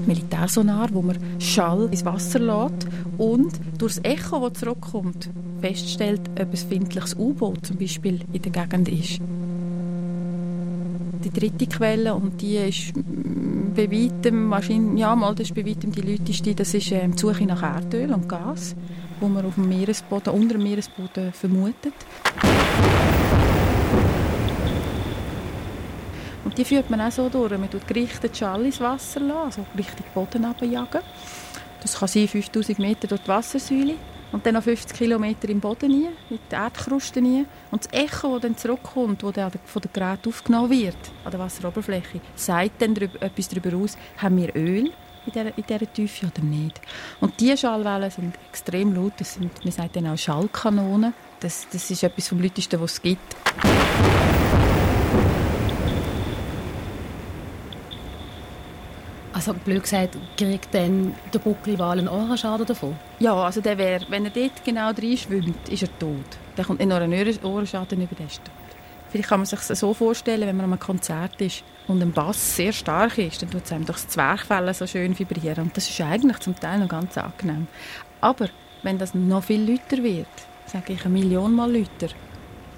Militärsonar, 0.05 0.88
wo 0.92 1.03
man 1.03 1.16
Schall 1.38 1.88
ins 1.92 2.05
Wasser 2.05 2.40
lässt 2.40 2.88
und 3.18 3.53
durch 3.79 4.01
das 4.01 4.05
Echo, 4.05 4.49
das 4.49 4.59
zurückkommt, 4.59 5.31
feststellt, 5.61 6.22
ob 6.31 6.51
ein 6.51 6.57
findliches 6.57 7.14
U-Boot 7.16 7.64
zum 7.64 7.77
Beispiel 7.77 8.18
in 8.33 8.42
der 8.42 8.51
Gegend 8.51 8.88
ist. 8.88 9.20
Die 11.22 11.31
dritte 11.31 11.68
Quelle, 11.68 12.16
und 12.16 12.42
die 12.42 12.57
ist 12.57 12.94
bei 13.77 13.88
weitem, 13.88 14.51
wahrscheinlich, 14.51 15.03
ja, 15.03 15.14
mal, 15.14 15.37
das 15.37 15.51
ist 15.51 15.55
bei 15.55 15.64
weitem 15.64 15.92
die 15.92 16.01
lauteste, 16.01 16.53
das 16.53 16.75
ist 16.75 16.90
ähm, 16.90 17.12
die 17.12 17.18
Suche 17.20 17.44
nach 17.44 17.62
Erdöl 17.62 18.12
und 18.12 18.29
Gas 18.29 18.75
wo 19.21 19.29
man 19.29 19.47
auf 19.47 19.55
dem 19.55 19.69
Meeresboden, 19.69 20.33
unter 20.33 20.55
dem 20.55 20.63
Meeresboden 20.63 21.33
vermutet. 21.33 21.95
Und 26.45 26.57
die 26.57 26.65
führt 26.65 26.89
man 26.91 27.01
auch 27.01 27.11
so 27.11 27.29
durch. 27.29 27.51
Man 27.59 27.71
tut 27.71 27.87
gerichtet 27.87 28.37
Schall 28.37 28.67
ins 28.67 28.81
Wasser 28.81 29.21
also 29.45 29.67
richtig 29.77 30.13
Boden 30.15 30.45
abjagen. 30.45 31.01
Das 31.81 31.99
kann 31.99 32.09
sein 32.09 32.29
5000 32.29 32.79
Meter 32.79 33.09
durch 33.09 33.21
die 33.21 33.29
Wassersäule 33.29 33.95
und 34.33 34.45
dann 34.45 34.55
noch 34.55 34.63
50 34.63 34.97
Kilometer 34.97 35.49
im 35.49 35.61
Boden 35.61 35.91
rein, 35.91 36.13
in 36.31 36.39
die 36.51 36.55
Erdkruste 36.55 37.21
rein. 37.21 37.47
Und 37.71 37.85
das 37.85 37.93
Echo, 37.93 38.35
das 38.35 38.43
dann 38.43 38.57
zurückkommt, 38.57 39.23
das 39.23 39.33
dann 39.33 39.53
von 39.64 39.83
dem 39.83 39.93
Gerät 39.93 40.27
aufgenommen 40.27 40.71
wird, 40.71 40.97
an 41.25 41.31
der 41.31 41.41
Wasseroberfläche, 41.41 42.21
sagt 42.35 42.83
dann 42.83 42.97
etwas 42.97 43.49
darüber 43.49 43.77
aus, 43.77 43.97
haben 44.19 44.37
wir 44.37 44.55
Öl 44.55 44.93
in 45.27 45.33
dieser, 45.33 45.59
in 45.59 45.64
dieser 45.68 45.93
Tiefe 45.93 46.27
oder 46.27 46.45
nicht. 46.45 46.81
Und 47.20 47.39
diese 47.41 47.57
Schallwellen 47.57 48.11
sind 48.11 48.35
extrem 48.49 48.95
laut. 48.95 49.14
Das 49.18 49.35
sind, 49.35 49.53
man 49.64 49.72
sagt 49.72 49.97
dann 49.97 50.07
auch 50.07 50.16
Schallkanonen. 50.16 51.14
Das, 51.41 51.66
das 51.70 51.91
ist 51.91 52.03
etwas 52.03 52.29
vom 52.29 52.41
Lautesten, 52.41 52.81
was 52.81 52.93
es 52.93 53.03
gibt. 53.03 53.37
Also 59.33 59.53
blöd 59.53 59.83
gesagt, 59.83 60.16
kriegt 60.39 60.74
dann 60.74 61.14
der 61.33 61.39
Buckelwal 61.41 61.99
einen 61.99 62.09
Ohrenschaden 62.09 62.64
davon? 62.64 62.97
Ja, 63.18 63.35
also 63.35 63.61
der 63.61 63.77
wär, 63.77 64.01
wenn 64.09 64.24
er 64.24 64.31
dort 64.31 64.64
genau 64.64 64.89
reinschwimmt, 64.89 65.68
ist 65.68 65.83
er 65.83 65.99
tot. 65.99 66.24
Dann 66.57 66.64
kommt 66.64 66.81
nicht 66.81 66.89
nur 66.89 66.99
ein 66.99 67.45
Ohrenschaden 67.45 68.01
über, 68.01 68.14
den 68.14 68.29
tot. 68.29 68.51
Vielleicht 69.11 69.29
kann 69.29 69.41
man 69.41 69.47
sich 69.47 69.61
das 69.61 69.79
so 69.79 69.93
vorstellen, 69.93 70.49
wenn 70.49 70.57
man 70.57 70.64
an 70.64 70.72
einem 70.72 70.81
Konzert 70.81 71.39
ist 71.43 71.64
und 71.89 72.03
ein 72.03 72.12
Bass 72.12 72.57
sehr 72.57 72.72
stark 72.72 73.18
ist, 73.18 73.43
dann 73.43 73.51
tut 73.51 73.64
es 73.64 73.72
einem 73.72 73.87
doch 73.87 73.95
das 73.95 74.09
Zwerchfell 74.09 74.72
so 74.74 74.87
schön 74.87 75.18
vibrieren. 75.18 75.64
Und 75.64 75.76
das 75.76 75.89
ist 75.89 76.01
eigentlich 76.01 76.39
zum 76.41 76.59
Teil 76.59 76.80
noch 76.80 76.89
ganz 76.89 77.16
angenehm. 77.16 77.66
Aber 78.20 78.49
wenn 78.82 78.99
das 78.99 79.14
noch 79.14 79.45
viel 79.45 79.70
lauter 79.70 80.03
wird, 80.03 80.26
sage 80.66 80.95
ich 80.95 81.05
eine 81.05 81.14
Million 81.14 81.55
Mal 81.55 81.76
lauter, 81.76 82.12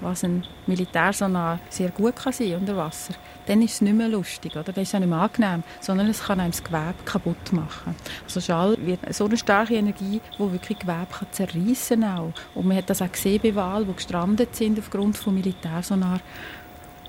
was 0.01 0.23
ein 0.23 0.45
Militärsonar 0.67 1.59
sehr 1.69 1.89
gut 1.89 2.15
kann 2.15 2.33
sein 2.33 2.55
unter 2.55 2.77
Wasser, 2.77 3.13
dann 3.47 3.61
ist 3.61 3.73
es 3.73 3.81
nicht 3.81 3.95
mehr 3.95 4.07
lustig, 4.07 4.55
oder? 4.55 4.71
Dann 4.71 4.83
ist 4.83 4.93
es 4.93 4.99
nicht 4.99 5.09
mehr 5.09 5.19
angenehm, 5.19 5.63
sondern 5.81 6.07
es 6.07 6.23
kann 6.23 6.39
einem 6.39 6.51
das 6.51 6.63
Gewebe 6.63 6.93
kaputt 7.03 7.51
machen. 7.51 7.95
Also 8.23 8.39
Schall 8.39 8.77
wird 8.79 9.13
so 9.13 9.25
eine 9.25 9.37
starke 9.37 9.75
Energie, 9.75 10.21
die 10.37 10.51
wirklich 10.51 10.79
Gewebe 10.79 11.07
kann 11.11 11.27
zerreissen 11.31 12.01
kann. 12.01 12.33
Und 12.55 12.67
man 12.67 12.77
hat 12.77 12.89
das 12.89 13.01
auch 13.01 13.11
gesehen 13.11 13.41
bei 13.43 13.55
Wahlen, 13.55 13.87
die 13.87 13.95
gestrandet 13.95 14.55
sind 14.55 14.79
aufgrund 14.79 15.17
von 15.17 15.33
Militärsonar, 15.33 16.19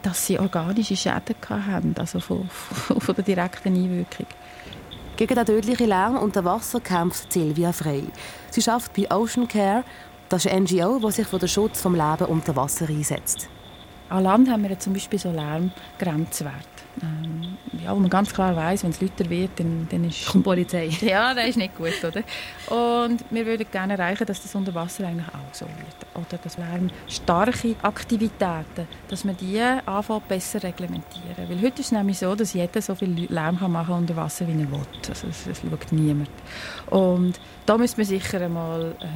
dass 0.03 0.26
sie 0.26 0.38
organische 0.38 0.96
Schäden 0.96 1.36
hatten, 1.48 1.94
also 1.98 2.20
von, 2.20 2.48
von 2.51 3.14
der 3.14 3.24
direkten 3.24 3.74
Einwirkung. 3.74 4.26
Gegen 5.16 5.34
den 5.34 5.44
tödlichen 5.44 5.88
Lärm 5.88 6.16
unter 6.16 6.44
Wasser 6.44 6.80
kämpft 6.80 7.32
Silvia 7.32 7.72
Frey. 7.72 8.05
Sie 8.51 8.68
arbeitet 8.70 8.92
bei 8.94 9.14
Ocean 9.14 9.46
Care 9.46 9.84
das 10.30 10.44
ist 10.44 10.53
eine 10.53 10.61
NGO, 10.61 11.01
die 11.01 11.11
sich 11.11 11.26
für 11.26 11.40
den 11.40 11.48
Schutz 11.48 11.82
des 11.82 11.92
Lebens 11.92 12.22
unter 12.28 12.55
Wasser 12.55 12.88
einsetzt. 12.88 13.48
An 14.09 14.22
Land 14.22 14.48
haben 14.48 14.62
wir 14.62 14.78
zum 14.78 14.92
Beispiel 14.92 15.18
so 15.18 15.32
Lärmgrenzwert. 15.32 16.80
Ähm, 17.03 17.57
ja, 17.82 17.94
wo 17.94 17.98
man 17.98 18.11
ganz 18.11 18.32
klar 18.32 18.55
weiß, 18.55 18.84
wenn 18.84 18.90
es 18.90 19.01
lauter 19.01 19.28
wird, 19.30 19.59
dann, 19.59 19.88
dann 19.90 20.05
ist... 20.05 20.26
Kommt 20.26 20.44
Polizei. 20.44 20.90
Ja, 21.01 21.34
das 21.34 21.48
ist 21.48 21.57
nicht 21.57 21.76
gut, 21.76 21.94
oder? 22.05 22.22
Und 22.74 23.24
wir 23.30 23.46
würden 23.46 23.66
gerne 23.70 23.94
erreichen, 23.94 24.26
dass 24.26 24.42
das 24.42 24.55
unter 24.55 24.74
Wasser 24.74 25.07
eigentlich 25.07 25.28
auch 25.28 25.55
so 25.55 25.66
wird. 25.66 26.07
Oder 26.14 26.38
dass 26.42 26.59
lärmstarke 26.59 27.76
Aktivitäten, 27.82 28.86
dass 29.09 29.24
man 29.24 29.36
die 29.36 29.61
anfangen 29.61 30.22
besser 30.28 30.62
reglementieren. 30.62 31.48
Weil 31.48 31.61
heute 31.62 31.80
ist 31.80 31.86
es 31.86 31.92
nämlich 31.92 32.18
so, 32.18 32.34
dass 32.34 32.53
jeder 32.53 32.82
so 32.82 32.94
viel 32.94 33.26
Lärm 33.28 33.59
kann 33.59 33.72
machen 33.72 33.94
unter 33.94 34.16
Wasser, 34.16 34.46
wie 34.46 34.53
er 34.53 34.70
will. 34.70 34.80
Also 35.09 35.26
das, 35.26 35.44
das 35.44 35.61
schaut 35.61 35.92
niemand. 35.92 36.30
Und 36.90 37.40
da 37.66 37.78
müssen 37.78 37.96
wir 37.96 38.05
sicher 38.05 38.40
einmal... 38.40 38.94
Äh, 39.01 39.07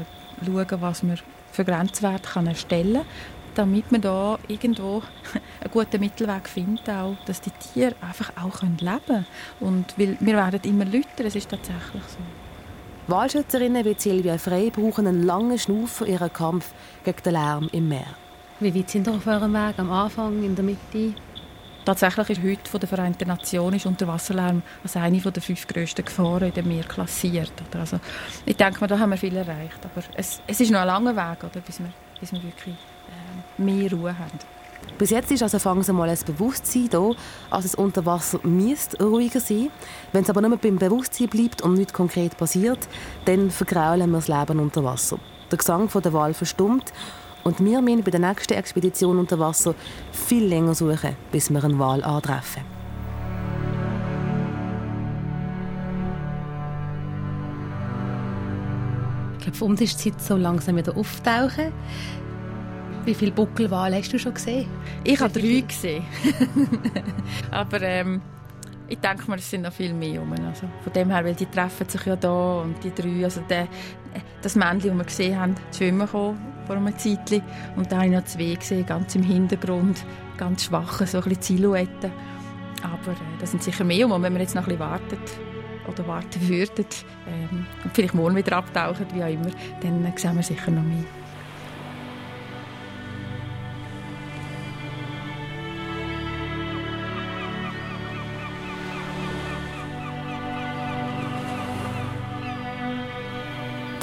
schauen, 0.44 0.80
was 0.80 1.02
man 1.02 1.18
für 1.52 1.64
Grenzwerte 1.64 2.28
kann 2.28 2.46
erstellen 2.46 2.94
kann, 2.94 3.06
damit 3.54 3.90
man 3.92 4.00
da 4.00 4.38
irgendwo 4.48 5.02
einen 5.60 5.70
guten 5.70 6.00
Mittelweg 6.00 6.48
findet, 6.48 6.88
auch, 6.90 7.16
dass 7.26 7.40
die 7.40 7.50
Tiere 7.50 7.94
einfach 8.00 8.32
auch 8.40 8.62
leben 8.62 8.78
können. 9.06 9.26
Und 9.60 9.98
weil 9.98 10.16
wir 10.20 10.36
werden 10.36 10.60
immer 10.64 10.84
lauter, 10.84 11.24
es 11.24 11.36
ist 11.36 11.48
tatsächlich 11.48 12.02
so. 12.02 12.18
Walschützerinnen 13.06 13.84
wie 13.84 13.94
Silvia 13.98 14.38
Frey 14.38 14.70
brauchen 14.70 15.06
einen 15.06 15.24
langen 15.24 15.58
Schnuff 15.58 15.92
für 15.92 16.06
ihren 16.06 16.32
Kampf 16.32 16.72
gegen 17.04 17.22
den 17.22 17.32
Lärm 17.34 17.68
im 17.72 17.88
Meer. 17.88 18.06
Wie 18.60 18.74
weit 18.74 18.88
sind 18.88 19.04
Sie 19.04 19.10
auf 19.10 19.26
eurem 19.26 19.52
Weg? 19.52 19.78
Am 19.78 19.90
Anfang, 19.90 20.42
in 20.42 20.54
der 20.54 20.64
Mitte? 20.64 21.14
Tatsächlich 21.84 22.30
ist 22.30 22.42
heute 22.42 22.70
von 22.70 22.80
der 22.80 22.88
Vereinten 22.88 23.28
Nationen 23.28 23.78
Unterwasserlärm 23.84 24.62
als 24.82 24.96
eine 24.96 25.20
der 25.20 25.42
fünf 25.42 25.66
grössten 25.66 26.02
Gefahren 26.02 26.44
in 26.44 26.54
dem 26.54 26.68
Meer 26.68 26.84
klassiert. 26.84 27.52
Also 27.74 28.00
ich 28.46 28.56
denke, 28.56 28.86
da 28.86 28.98
haben 28.98 29.10
wir 29.10 29.18
viel 29.18 29.36
erreicht. 29.36 29.80
Aber 29.82 30.02
es, 30.16 30.40
es 30.46 30.60
ist 30.60 30.70
noch 30.70 30.80
ein 30.80 30.86
langer 30.86 31.14
Weg, 31.14 31.44
oder, 31.44 31.60
bis, 31.60 31.80
wir, 31.80 31.92
bis 32.18 32.32
wir 32.32 32.42
wirklich 32.42 32.76
mehr 33.58 33.90
Ruhe 33.90 34.18
haben. 34.18 34.38
Bis 34.98 35.10
jetzt 35.10 35.30
ist 35.32 35.42
also 35.42 35.58
fangen 35.58 35.82
Sie 35.82 35.92
mal 35.92 36.08
ein 36.08 36.18
Bewusstsein 36.24 36.88
da, 36.88 37.10
also 37.50 37.66
es 37.66 37.74
unter 37.74 38.06
Wasser 38.06 38.38
müsste 38.44 39.02
ruhiger 39.02 39.40
sein. 39.40 39.70
Wenn 40.12 40.22
es 40.22 40.30
aber 40.30 40.40
nur 40.40 40.56
beim 40.56 40.76
Bewusstsein 40.76 41.28
bleibt 41.28 41.62
und 41.62 41.74
nichts 41.74 41.92
konkret 41.92 42.36
passiert, 42.36 42.78
dann 43.24 43.50
vergraulen 43.50 44.10
wir 44.10 44.18
das 44.18 44.28
Leben 44.28 44.60
unter 44.60 44.84
Wasser. 44.84 45.18
Der 45.50 45.58
Gesang 45.58 45.88
von 45.88 46.02
der 46.02 46.12
Wal 46.12 46.32
verstummt 46.32 46.92
und 47.42 47.62
wir 47.64 47.82
müssen 47.82 48.04
bei 48.04 48.10
der 48.10 48.20
nächsten 48.20 48.54
Expedition 48.54 49.18
unter 49.18 49.38
Wasser 49.38 49.74
viel 50.12 50.44
länger 50.44 50.74
suchen, 50.74 51.16
bis 51.32 51.50
wir 51.50 51.62
einen 51.64 51.78
Wal 51.78 52.04
antreffen. 52.04 52.62
Ich 59.34 59.44
glaube, 59.44 59.58
für 59.58 59.64
uns 59.64 59.80
ist 59.80 60.02
die 60.04 60.12
Zeit 60.12 60.22
so 60.22 60.36
langsam 60.36 60.76
wieder 60.76 60.96
auftauchen. 60.96 61.72
Wie 63.04 63.14
viele 63.14 63.32
Buckelwale 63.32 63.96
hast 63.96 64.12
du 64.12 64.18
schon 64.18 64.34
gesehen? 64.34 64.66
Ich 65.02 65.20
habe 65.20 65.32
drei 65.32 65.60
gesehen. 65.60 66.04
Aber 67.50 67.82
ähm, 67.82 68.22
ich 68.88 68.98
denke 68.98 69.30
mir, 69.30 69.36
es 69.36 69.50
sind 69.50 69.62
noch 69.62 69.72
viel 69.72 69.92
mehr 69.92 70.20
rum. 70.20 70.32
Also 70.32 70.66
von 70.82 70.92
dem 70.92 71.10
her, 71.10 71.24
weil 71.24 71.34
die 71.34 71.46
treffen 71.46 71.88
sich 71.88 72.04
ja 72.06 72.16
da 72.16 72.60
und 72.62 72.82
die 72.82 72.94
drei, 72.94 73.24
also 73.24 73.42
der, 73.42 73.68
das 74.40 74.56
Männchen, 74.56 74.90
das 74.90 74.98
wir 74.98 75.04
gesehen 75.04 75.40
haben, 75.40 75.54
schwimmen 75.76 76.08
kommen 76.08 76.38
vor 76.66 76.76
einem 76.76 76.96
Zeitchen. 76.98 77.42
Und 77.76 77.92
da 77.92 77.96
habe 77.96 78.06
ich 78.06 78.12
noch 78.12 78.24
zwei 78.24 78.54
gesehen, 78.54 78.86
ganz 78.86 79.14
im 79.14 79.22
Hintergrund, 79.22 80.04
ganz 80.38 80.64
schwache, 80.64 81.06
so 81.06 81.18
ein 81.18 81.24
bisschen 81.24 81.58
Silhouetten. 81.58 82.10
Aber 82.82 83.12
äh, 83.12 83.38
das 83.38 83.50
sind 83.50 83.62
sicher 83.62 83.84
mehr 83.84 84.08
und 84.08 84.22
wenn 84.22 84.32
wir 84.32 84.40
jetzt 84.40 84.54
noch 84.54 84.62
ein 84.62 84.76
bisschen 84.76 84.80
warten 84.80 85.18
oder 85.88 86.06
warten 86.06 86.40
würden 86.48 86.86
ähm, 87.28 87.66
und 87.84 87.94
vielleicht 87.94 88.14
morgen 88.14 88.36
wieder 88.36 88.56
abtauchen, 88.56 89.06
wie 89.12 89.22
auch 89.22 89.28
immer, 89.28 89.50
dann 89.82 90.12
sehen 90.16 90.36
wir 90.36 90.42
sicher 90.42 90.70
noch 90.70 90.82
mehr. 90.82 91.04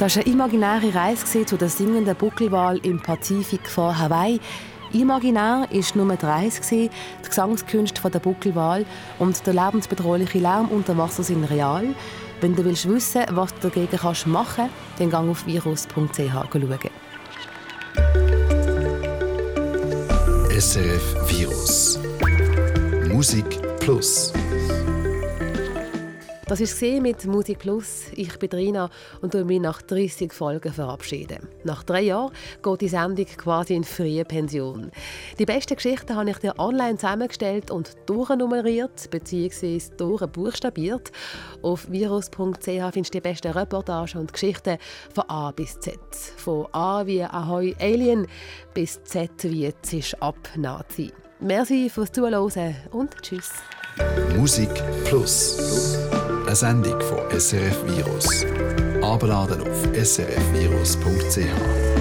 Das 0.02 0.16
war 0.16 0.24
eine 0.24 0.32
imaginäre 0.32 0.92
Reise 0.96 1.46
zu 1.46 1.56
der 1.56 1.68
singenden 1.68 2.16
Buckelwal 2.16 2.76
im 2.78 3.00
Pazifik 3.00 3.68
vor 3.68 3.96
Hawaii. 3.96 4.40
Imaginär 4.92 5.68
war 5.70 6.16
die 6.16 6.26
Reise, 6.26 6.60
die 6.72 6.90
Gesangskünste 7.24 8.10
der 8.10 8.18
Buckelwal 8.18 8.84
und 9.20 9.46
der 9.46 9.54
lebensbedrohliche 9.54 10.40
Lärm 10.40 10.66
unter 10.70 10.98
Wasser 10.98 11.22
sind 11.22 11.44
real. 11.44 11.94
Wenn 12.40 12.56
du 12.56 12.64
willst 12.64 12.88
wissen, 12.88 13.22
was 13.30 13.54
du 13.54 13.68
dagegen 13.68 13.96
kannst 13.96 14.26
machen 14.26 14.68
kannst, 14.98 14.98
dann 14.98 15.10
geh 15.10 15.30
auf 15.30 15.46
virus.ch 15.46 16.16
schauen. 16.16 16.90
SRF 20.58 21.30
Virus 21.30 22.00
Musik 23.08 23.60
Plus 23.78 24.32
das 26.60 26.82
war 26.82 27.00
mit 27.00 27.24
Musik 27.24 27.60
Plus. 27.60 28.04
Ich 28.14 28.38
bin 28.38 28.50
Rina 28.50 28.90
und 29.20 29.32
mich 29.32 29.60
nach 29.60 29.80
30 29.80 30.32
Folgen 30.32 30.72
verabschieden. 30.72 31.48
Nach 31.64 31.82
drei 31.82 32.02
Jahren 32.02 32.32
geht 32.62 32.80
die 32.80 32.88
Sendung 32.88 33.24
quasi 33.24 33.74
in 33.74 33.84
freie 33.84 34.24
Pension. 34.24 34.90
Die 35.38 35.46
besten 35.46 35.76
Geschichten 35.76 36.14
habe 36.14 36.30
ich 36.30 36.38
dir 36.38 36.58
online 36.58 36.96
zusammengestellt 36.96 37.70
und 37.70 37.96
durchnummeriert 38.06 39.10
bzw. 39.10 39.80
durchbuchstabiert. 39.96 41.10
Auf 41.62 41.90
virus.ch 41.90 42.66
findest 42.66 43.14
du 43.14 43.18
die 43.18 43.20
besten 43.20 43.52
Reportagen 43.52 44.20
und 44.20 44.32
Geschichten 44.32 44.78
von 45.14 45.24
A 45.28 45.52
bis 45.52 45.80
Z. 45.80 45.98
Von 46.36 46.66
A 46.72 47.06
wie 47.06 47.22
Ahoi 47.22 47.74
Alien 47.80 48.26
bis 48.74 49.02
Z 49.04 49.30
wie 49.44 49.72
Zisch 49.82 50.14
ab 50.20 50.36
Nazi. 50.56 51.12
Merci 51.40 51.88
fürs 51.88 52.12
Zuhören 52.12 52.74
und 52.92 53.16
Tschüss. 53.22 53.52
Musik 54.36 54.70
Plus. 55.04 55.98
Eine 56.46 56.56
Sendung 56.56 57.00
von 57.00 57.18
SRF 57.30 57.84
Virus. 57.86 58.44
Abladen 59.02 59.60
auf 59.62 59.84
srfvirus.ch. 59.94 61.91